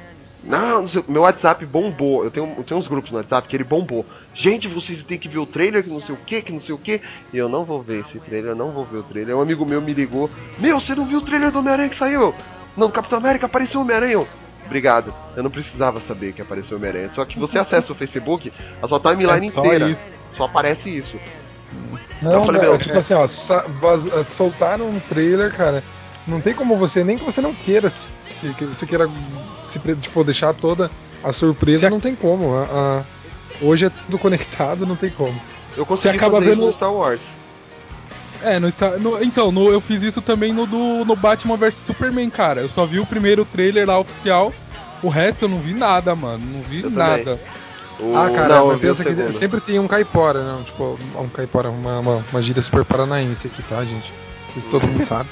[0.46, 2.24] Não, meu WhatsApp bombou.
[2.24, 4.06] Eu tenho, eu tenho uns grupos no WhatsApp que ele bombou.
[4.34, 6.74] Gente, vocês têm que ver o trailer, que não sei o que, que não sei
[6.74, 7.00] o que.
[7.32, 9.36] E eu não vou ver esse trailer, eu não vou ver o trailer.
[9.36, 10.30] Um amigo meu me ligou.
[10.58, 12.32] Meu, você não viu o trailer do Homem-Aranha que saiu?
[12.76, 14.24] Não, Capitão América apareceu o Homem-Aranha.
[14.64, 15.12] Obrigado.
[15.36, 17.10] Eu não precisava saber que apareceu o Homem-Aranha.
[17.10, 19.88] Só que você acessa o Facebook, a sua timeline É só inteira.
[19.90, 20.02] isso.
[20.36, 21.16] Só aparece isso.
[22.22, 25.82] Não, Eu falei, não, meu, tipo assim, ó, eh, soltaram um trailer, cara.
[26.26, 27.92] Não tem como você, nem que você não queira,
[28.40, 29.08] que você queira
[29.78, 30.90] se, tipo, deixar toda
[31.22, 32.54] a surpresa, Você- não tem como.
[32.54, 33.02] a- a-
[33.64, 35.34] hoje é tudo conectado, não tem como.
[35.76, 37.20] Eu consegui acaba fazer isso vendo- no Star Wars.
[38.42, 41.82] É, no, Star- no- então, no- eu fiz isso também no, do, no Batman vs
[41.86, 42.60] Superman, cara.
[42.60, 44.52] Eu só vi o primeiro trailer lá oficial,
[45.02, 46.44] o resto eu não vi nada, mano.
[46.44, 47.40] Não vi Eu nada.
[47.98, 49.32] O- Ah, cara, não, pensa que segundo.
[49.32, 50.62] sempre tem um caipora, né?
[50.66, 54.12] Tipo, um caipora, uma, uma, uma gíria super paranaense aqui, tá, gente?
[54.46, 55.30] Não sei se todo mundo sabe.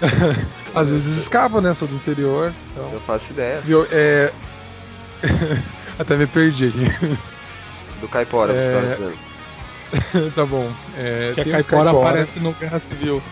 [0.74, 1.72] Às vezes escapa, né?
[1.72, 2.52] Sou do interior.
[2.72, 3.60] Então, Eu faço ideia.
[3.60, 3.86] viu?
[3.90, 4.32] É...
[5.98, 7.18] Até me perdi aqui.
[8.00, 10.70] Do Caipora, É, tá tá bom.
[10.96, 12.08] É, Que a Caipora caipora.
[12.08, 13.22] aparece no Guerra Civil.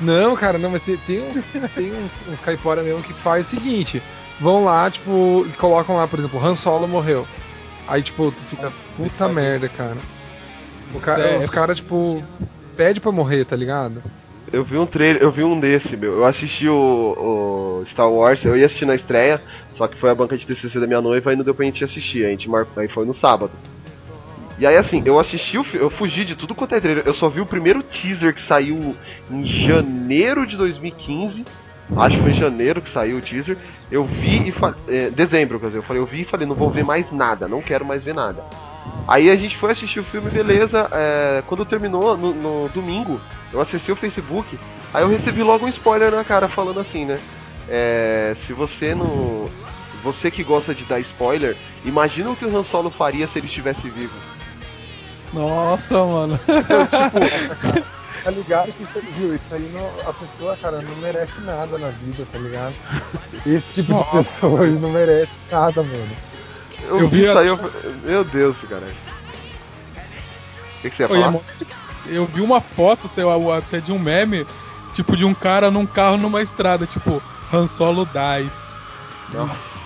[0.00, 3.50] Não, cara, não, mas tem, tem uns, tem uns, uns caipora mesmo que faz o
[3.50, 4.02] seguinte:
[4.38, 7.26] vão lá, tipo, e colocam lá, por exemplo, Han Solo morreu.
[7.88, 9.96] Aí, tipo, tu fica, puta merda, cara.
[10.92, 11.38] O cara Sério?
[11.38, 12.22] os caras, tipo,
[12.76, 14.02] pede pra morrer, tá ligado?
[14.52, 16.12] Eu vi um trailer, eu vi um desse, meu.
[16.12, 19.42] Eu assisti o, o Star Wars, eu ia assistir na estreia,
[19.74, 21.84] só que foi a banca de TCC da minha noiva e não deu pra gente
[21.84, 22.24] assistir.
[22.24, 22.66] A gente mar...
[22.76, 23.50] aí foi no sábado.
[24.58, 27.04] E aí assim, eu assisti o eu fugi de tudo quanto é trailer.
[27.04, 28.94] Eu só vi o primeiro teaser que saiu
[29.30, 31.44] em janeiro de 2015.
[31.96, 33.58] Acho que foi em janeiro que saiu o teaser.
[33.90, 35.10] Eu vi e falei.
[35.10, 37.60] dezembro, quer dizer, eu falei, eu vi e falei, não vou ver mais nada, não
[37.60, 38.42] quero mais ver nada.
[39.06, 40.88] Aí a gente foi assistir o filme, beleza.
[40.92, 43.20] é, quando terminou, no, no domingo,
[43.52, 44.58] eu acessei o Facebook,
[44.92, 47.18] aí eu recebi logo um spoiler na cara falando assim, né?
[47.68, 49.48] É, se você não.
[50.04, 53.46] Você que gosta de dar spoiler, imagina o que o Han Solo faria se ele
[53.46, 54.14] estivesse vivo.
[55.32, 56.38] Nossa, mano.
[58.24, 61.90] Tá ligado que isso, viu, isso aí não, a pessoa, cara, não merece nada na
[61.90, 62.74] vida, tá ligado?
[63.46, 66.08] Esse tipo de pessoa aí não merece nada, mano.
[66.82, 67.58] Eu, Eu vi isso a- aí, eu...
[68.02, 68.86] meu Deus, cara.
[70.78, 71.28] O que, que você ia Oi, falar?
[71.28, 71.42] amor,
[72.08, 73.22] Eu vi uma foto até,
[73.56, 74.46] até de um meme,
[74.94, 78.52] tipo, de um cara num carro numa estrada, tipo, Han Solo dies.
[79.32, 79.76] Nossa.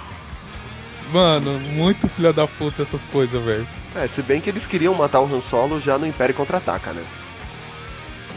[1.13, 3.67] Mano, muito filha da puta essas coisas, velho.
[3.97, 7.03] É, se bem que eles queriam matar o Han Solo já no Império Contra-Ataca, né?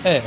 [0.04, 0.24] É.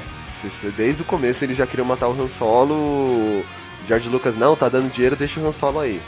[0.77, 3.45] Desde o começo eles já queriam matar o Han Solo.
[3.89, 6.01] George Lucas, não, tá dando dinheiro, deixa o Han Solo aí.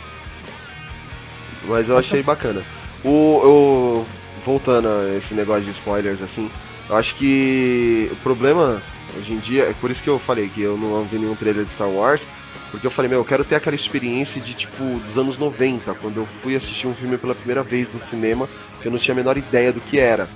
[1.65, 2.63] Mas eu achei bacana.
[3.05, 4.07] O, o-
[4.45, 6.49] voltando a esse negócio de spoilers, assim,
[6.89, 8.83] eu acho que o problema
[9.17, 11.65] hoje em dia, é por isso que eu falei que eu não vi nenhum trailer
[11.65, 12.23] de Star Wars,
[12.71, 16.19] porque eu falei, meu, eu quero ter aquela experiência de tipo dos anos 90, quando
[16.19, 18.49] eu fui assistir um filme pela primeira vez no cinema,
[18.81, 20.29] que eu não tinha a menor ideia do que era.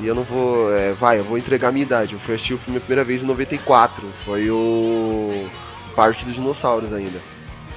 [0.00, 0.72] E eu não vou.
[0.72, 2.14] é, vai, eu vou entregar a minha idade.
[2.14, 4.06] Eu fui assistir o filme a primeira vez em 94.
[4.24, 5.48] Foi o.
[5.96, 7.18] Parque dos Dinossauros ainda.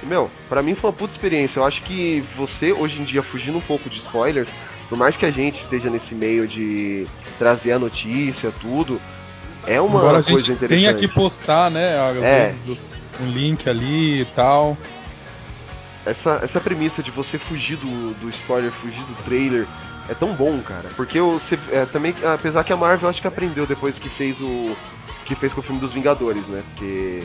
[0.02, 1.58] E, meu, pra mim foi uma puta experiência.
[1.58, 4.48] Eu acho que você, hoje em dia, fugindo um pouco de spoilers,
[4.92, 7.06] por mais que a gente esteja nesse meio de
[7.38, 9.00] trazer a notícia, tudo,
[9.66, 10.84] é uma Agora a coisa gente interessante.
[10.84, 11.94] tem aqui postar, né?
[12.22, 12.54] É.
[13.18, 14.76] Um link ali e tal.
[16.04, 19.66] essa, essa premissa de você fugir do, do spoiler, fugir do trailer,
[20.10, 20.90] é tão bom, cara.
[20.94, 24.76] Porque você, é, também, apesar que a Marvel acho que aprendeu depois que fez o
[25.24, 26.62] que fez com o filme dos Vingadores, né?
[26.74, 27.22] Porque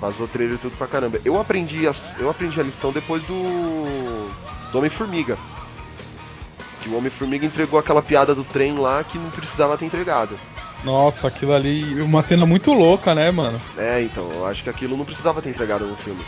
[0.00, 1.20] vazou trailer e tudo pra caramba.
[1.24, 4.28] Eu aprendi a, eu aprendi a lição depois do
[4.72, 5.38] do Homem Formiga.
[6.80, 10.38] Que o Homem Formiga entregou aquela piada do trem lá que não precisava ter entregado.
[10.84, 13.60] Nossa, aquilo ali, uma cena muito louca, né, mano?
[13.76, 16.22] É, então, eu acho que aquilo não precisava ter entregado no filme.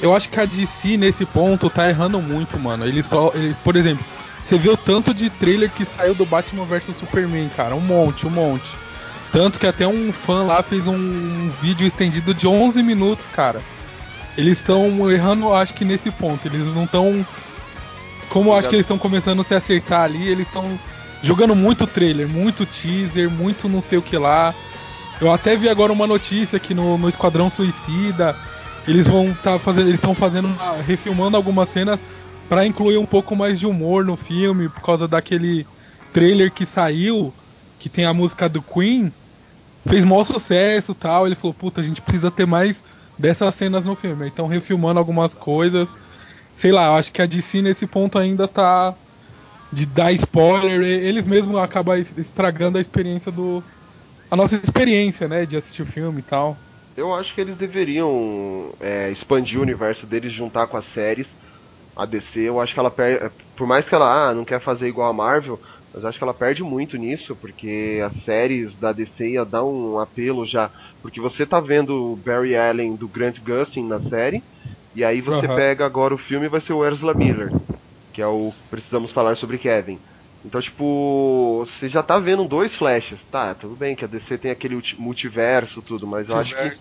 [0.00, 2.86] Eu acho que a DC nesse ponto tá errando muito, mano.
[2.86, 4.04] Ele só, ele, por exemplo,
[4.48, 8.30] você o tanto de trailer que saiu do Batman vs Superman, cara, um monte, um
[8.30, 8.70] monte.
[9.30, 13.60] Tanto que até um fã lá fez um, um vídeo estendido de 11 minutos, cara.
[14.38, 16.46] Eles estão errando, acho que nesse ponto.
[16.46, 17.26] Eles não estão.
[18.28, 20.78] Como eu acho que eles estão começando a se acertar ali, eles estão
[21.22, 24.54] jogando muito trailer, muito teaser, muito não sei o que lá.
[25.20, 28.36] Eu até vi agora uma notícia que no, no Esquadrão Suicida
[28.86, 31.98] eles vão tá fazendo, eles estão fazendo, uma- refilmando algumas cenas
[32.48, 35.66] pra incluir um pouco mais de humor no filme por causa daquele
[36.12, 37.34] trailer que saiu
[37.78, 39.12] que tem a música do Queen
[39.88, 41.26] fez maior sucesso tal.
[41.26, 42.82] Ele falou, puta, a gente precisa ter mais
[43.18, 44.26] dessas cenas no filme.
[44.26, 45.88] Então refilmando algumas coisas.
[46.58, 48.98] Sei lá, eu acho que a DC nesse ponto ainda tá
[49.72, 50.82] de dar spoiler.
[50.84, 53.64] Eles mesmos acabam es- estragando a experiência do.
[54.30, 55.46] A nossa experiência, né?
[55.46, 56.64] De assistir o filme e tal.
[56.96, 61.36] Eu acho que eles deveriam é, expandir o universo deles, juntar com as séries.
[61.96, 63.34] A DC, eu acho que ela perde.
[63.56, 65.60] Por mais que ela ah, não quer fazer igual a Marvel,
[65.92, 69.98] mas acho que ela perde muito nisso, porque as séries da DC ia dar um
[69.98, 70.70] apelo já.
[71.02, 74.44] Porque você tá vendo o Barry Allen do Grant Gustin na série,
[74.98, 75.48] e aí você Aham.
[75.48, 77.54] pega agora o filme e vai ser o Ezra Miller,
[78.12, 80.02] que é o Precisamos Falar sobre Kevin.
[80.44, 83.26] Então, tipo, você já tá vendo dois flashes.
[83.26, 86.80] Tá, tudo bem que a DC tem aquele ulti- multiverso tudo, mas eu acho que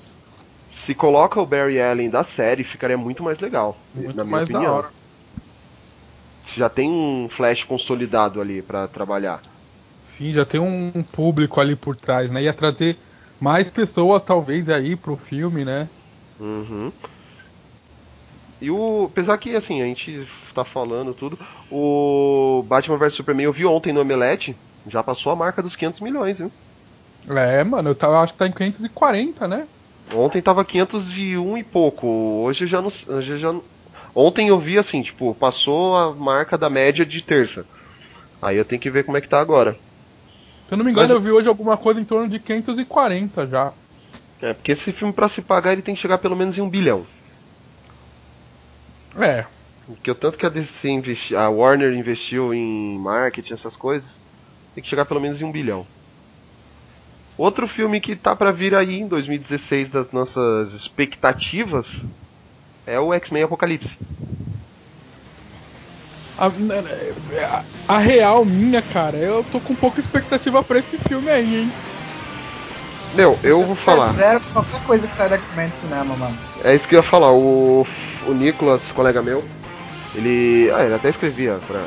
[0.70, 4.86] se coloca o Barry Allen da série, ficaria muito mais legal, Muito na minha opinião.
[6.55, 9.45] Já tem um Flash consolidado ali pra trabalhar.
[10.01, 12.41] Sim, já tem um, um público ali por trás, né?
[12.43, 12.99] Ia trazer
[13.39, 15.91] mais pessoas, talvez, aí pro filme, né?
[16.39, 16.93] Uhum.
[18.62, 19.05] E o.
[19.12, 21.38] Apesar que, assim, a gente tá falando tudo.
[21.72, 24.55] O Batman vs Superman eu vi ontem no Omelete.
[24.88, 26.51] Já passou a marca dos 500 milhões, viu?
[27.30, 29.68] É, mano, eu tava, acho que tá em 540, né?
[30.16, 32.08] Ontem tava 501 e pouco.
[32.08, 32.91] Hoje eu já não.
[33.08, 33.53] Hoje eu já
[34.16, 37.66] Ontem eu vi assim, tipo, passou a marca da média de terça.
[38.41, 39.78] Aí eu tenho que ver como é que tá agora.
[40.68, 43.45] Se eu não me engano, Mas- eu vi hoje alguma coisa em torno de 540
[43.45, 43.72] já.
[44.41, 46.70] É, porque esse filme pra se pagar ele tem que chegar pelo menos em um
[46.70, 47.05] bilhão.
[49.18, 49.47] É,
[49.86, 51.36] Porque o tanto que a DC investi...
[51.36, 54.22] a Warner investiu em marketing, essas coisas,
[54.74, 55.88] tem que chegar pelo menos em um bilhão.
[57.38, 62.05] Outro filme que tá pra vir aí em 2016 das nossas expectativas
[62.86, 63.97] é o X-Men Apocalipse.
[66.38, 71.55] a, a- a real minha, cara, eu tô com pouca expectativa pra esse filme aí,
[71.55, 71.74] hein?
[73.13, 74.11] Meu, eu vou falar.
[74.11, 76.38] É zero pra qualquer coisa que sai do X-Men do cinema, mano.
[76.63, 77.32] É isso que eu ia falar.
[77.34, 77.86] O,
[78.28, 79.43] o Nicolas, colega meu,
[80.13, 80.69] ele.
[80.75, 81.86] Ah, ele até escrevia pra,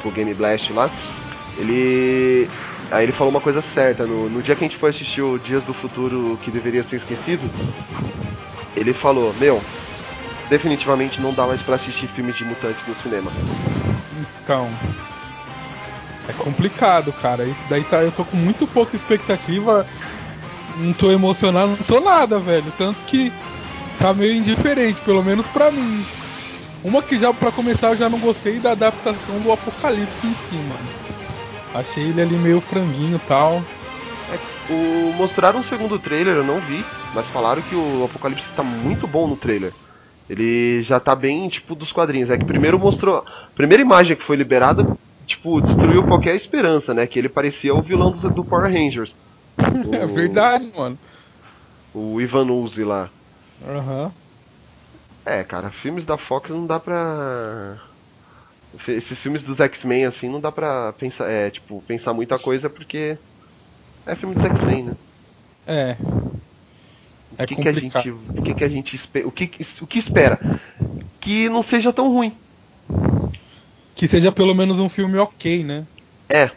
[0.00, 0.90] pro Game Blast lá.
[1.58, 2.48] Ele.
[2.90, 4.06] Aí ele falou uma coisa certa.
[4.06, 6.96] No, no dia que a gente foi assistir o Dias do Futuro que deveria ser
[6.96, 7.50] esquecido,
[8.76, 9.62] ele falou: Meu,
[10.48, 13.30] definitivamente não dá mais pra assistir filme de mutantes no cinema.
[14.42, 14.70] Então.
[16.28, 17.44] É complicado, cara.
[17.44, 18.02] Isso daí tá.
[18.02, 19.86] Eu tô com muito pouca expectativa.
[20.76, 22.70] Não tô emocionado, não tô nada, velho.
[22.72, 23.32] Tanto que
[23.98, 26.04] tá meio indiferente, pelo menos pra mim.
[26.84, 30.54] Uma que já, pra começar, eu já não gostei da adaptação do Apocalipse em si,
[30.54, 30.88] mano.
[31.74, 33.62] Achei ele ali meio franguinho e tal.
[34.70, 36.84] O, mostraram um segundo trailer, eu não vi,
[37.14, 39.72] mas falaram que o Apocalipse tá muito bom no trailer.
[40.28, 42.30] Ele já tá bem, tipo, dos quadrinhos.
[42.30, 43.18] É que primeiro mostrou.
[43.18, 44.84] A primeira imagem que foi liberada,
[45.24, 47.06] tipo, destruiu qualquer esperança, né?
[47.06, 49.14] Que ele parecia o vilão do, do Power Rangers.
[49.92, 50.98] É O- verdade, mano.
[51.94, 53.08] O Ivan Uzi lá.
[53.64, 54.12] Aham.
[55.24, 57.76] É, cara, filmes da Fox não dá pra.
[58.88, 63.16] Esses filmes dos X-Men, assim, não dá pra pensar, é, tipo, pensar muita coisa porque.
[64.06, 64.96] É filme dos X-Men, né?
[65.66, 65.96] É.
[67.38, 69.50] É o que, que a gente, o que, que a gente espera, o que,
[69.80, 70.38] o que espera?
[71.20, 72.32] Que não seja tão ruim.
[73.94, 75.84] Que seja pelo menos um filme ok, né?
[76.28, 76.50] É.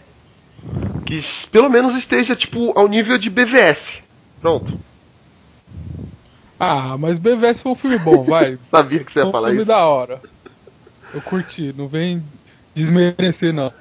[1.06, 1.22] Que
[1.52, 3.98] pelo menos esteja tipo ao nível de BVS.
[4.40, 4.80] Pronto.
[6.60, 8.58] Ah, mas BVS foi um filme bom, vai.
[8.64, 9.66] Sabia que você ia Foi um falar filme isso.
[9.66, 10.24] da hora.
[11.12, 12.24] Eu curti, não vem
[12.74, 13.74] desmerecer não.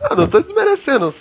[0.00, 1.12] Ah, não tô desmerecendo.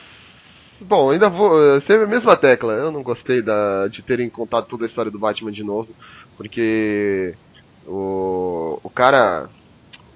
[0.81, 1.77] Bom, ainda vou.
[1.77, 2.73] eh, Sempre a mesma tecla.
[2.73, 5.95] Eu não gostei da, de terem contado toda a história do Batman de novo.
[6.37, 7.37] Porque
[7.85, 9.49] o, o cara.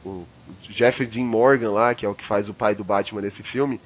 [0.05, 0.27] O
[0.69, 3.81] Jeffrey Dean Morgan lá, que é o que faz o pai do Batman nesse filme.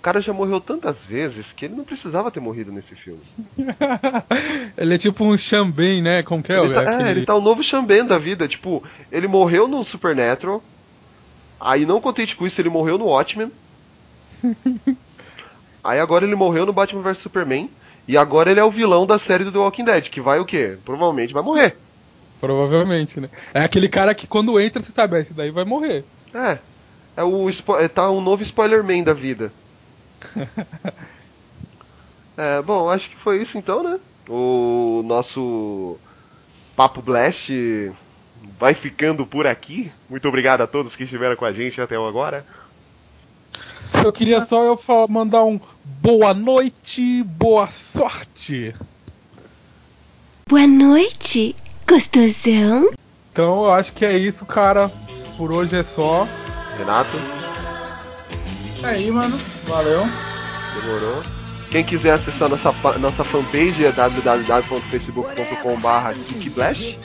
[0.00, 3.20] O cara já morreu tantas vezes que ele não precisava ter morrido nesse filme.
[4.74, 6.22] ele é tipo um Xambém, né?
[6.22, 6.58] Como que é?
[6.58, 8.48] Ele tá, é, Aquele- ele tá o novo Xambém da vida.
[8.48, 8.82] Tipo,
[9.12, 10.62] ele morreu no Supernatural.
[11.60, 13.52] Aí, não contente com isso, ele morreu no Watchmen.
[15.84, 17.68] aí agora ele morreu no Batman vs Superman.
[18.08, 20.46] E agora ele é o vilão da série do The Walking Dead, que vai o
[20.46, 20.78] quê?
[20.82, 21.76] Provavelmente vai morrer.
[22.40, 23.28] Provavelmente, né?
[23.52, 26.04] É aquele cara que quando entra, você sabe, "Ah, esse daí vai morrer.
[26.34, 26.56] É.
[27.18, 29.52] É o é, tá um novo Spoiler-Man da vida.
[32.36, 34.00] É, bom, acho que foi isso então, né?
[34.26, 35.98] O nosso
[36.74, 37.52] Papo Blast
[38.58, 39.92] vai ficando por aqui.
[40.08, 42.42] Muito obrigado a todos que estiveram com a gente até agora.
[44.02, 45.60] Eu queria só eu mandar um
[46.00, 48.74] boa noite, boa sorte.
[50.48, 51.54] Boa noite,
[51.86, 52.88] gostosão.
[53.32, 54.90] Então eu acho que é isso, cara.
[55.36, 56.26] Por hoje é só.
[56.78, 57.10] Renato,
[58.82, 59.38] É aí, mano.
[59.70, 60.02] Valeu.
[60.74, 61.22] demorou.
[61.70, 66.98] Quem quiser acessar nossa, nossa fanpage é www.facebook.com.br geekblast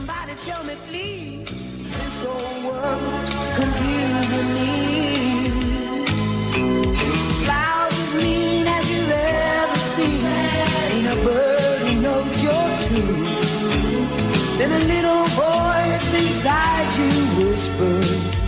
[16.40, 18.39] Inside you whispered,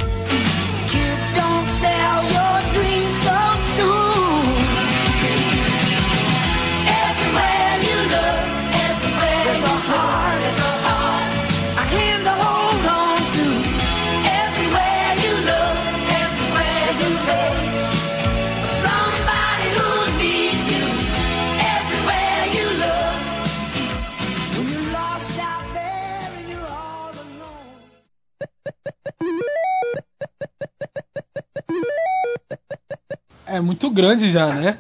[33.62, 34.78] é muito grande já, né?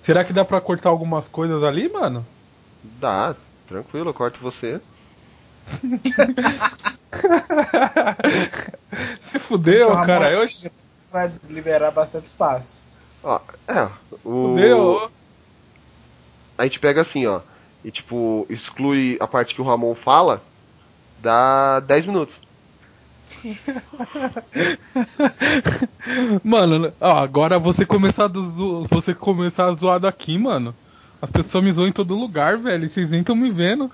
[0.00, 2.26] Será que dá pra cortar algumas coisas ali, mano?
[2.98, 3.36] Dá,
[3.68, 4.80] tranquilo, eu corto você.
[9.20, 10.32] Se fudeu, Ramon cara.
[10.32, 10.46] Eu...
[11.12, 12.82] Vai liberar bastante espaço.
[13.22, 13.38] Ó,
[13.68, 14.18] é, o...
[14.18, 15.10] Fudeu.
[16.56, 17.40] A gente pega assim, ó,
[17.84, 20.42] e tipo, exclui a parte que o Ramon fala,
[21.20, 22.36] dá 10 minutos.
[26.42, 30.74] Mano, ó, agora você começar, do você começar zoado aqui, mano.
[31.20, 32.88] As pessoas me zoam em todo lugar, velho.
[32.88, 33.90] Vocês nem estão me vendo.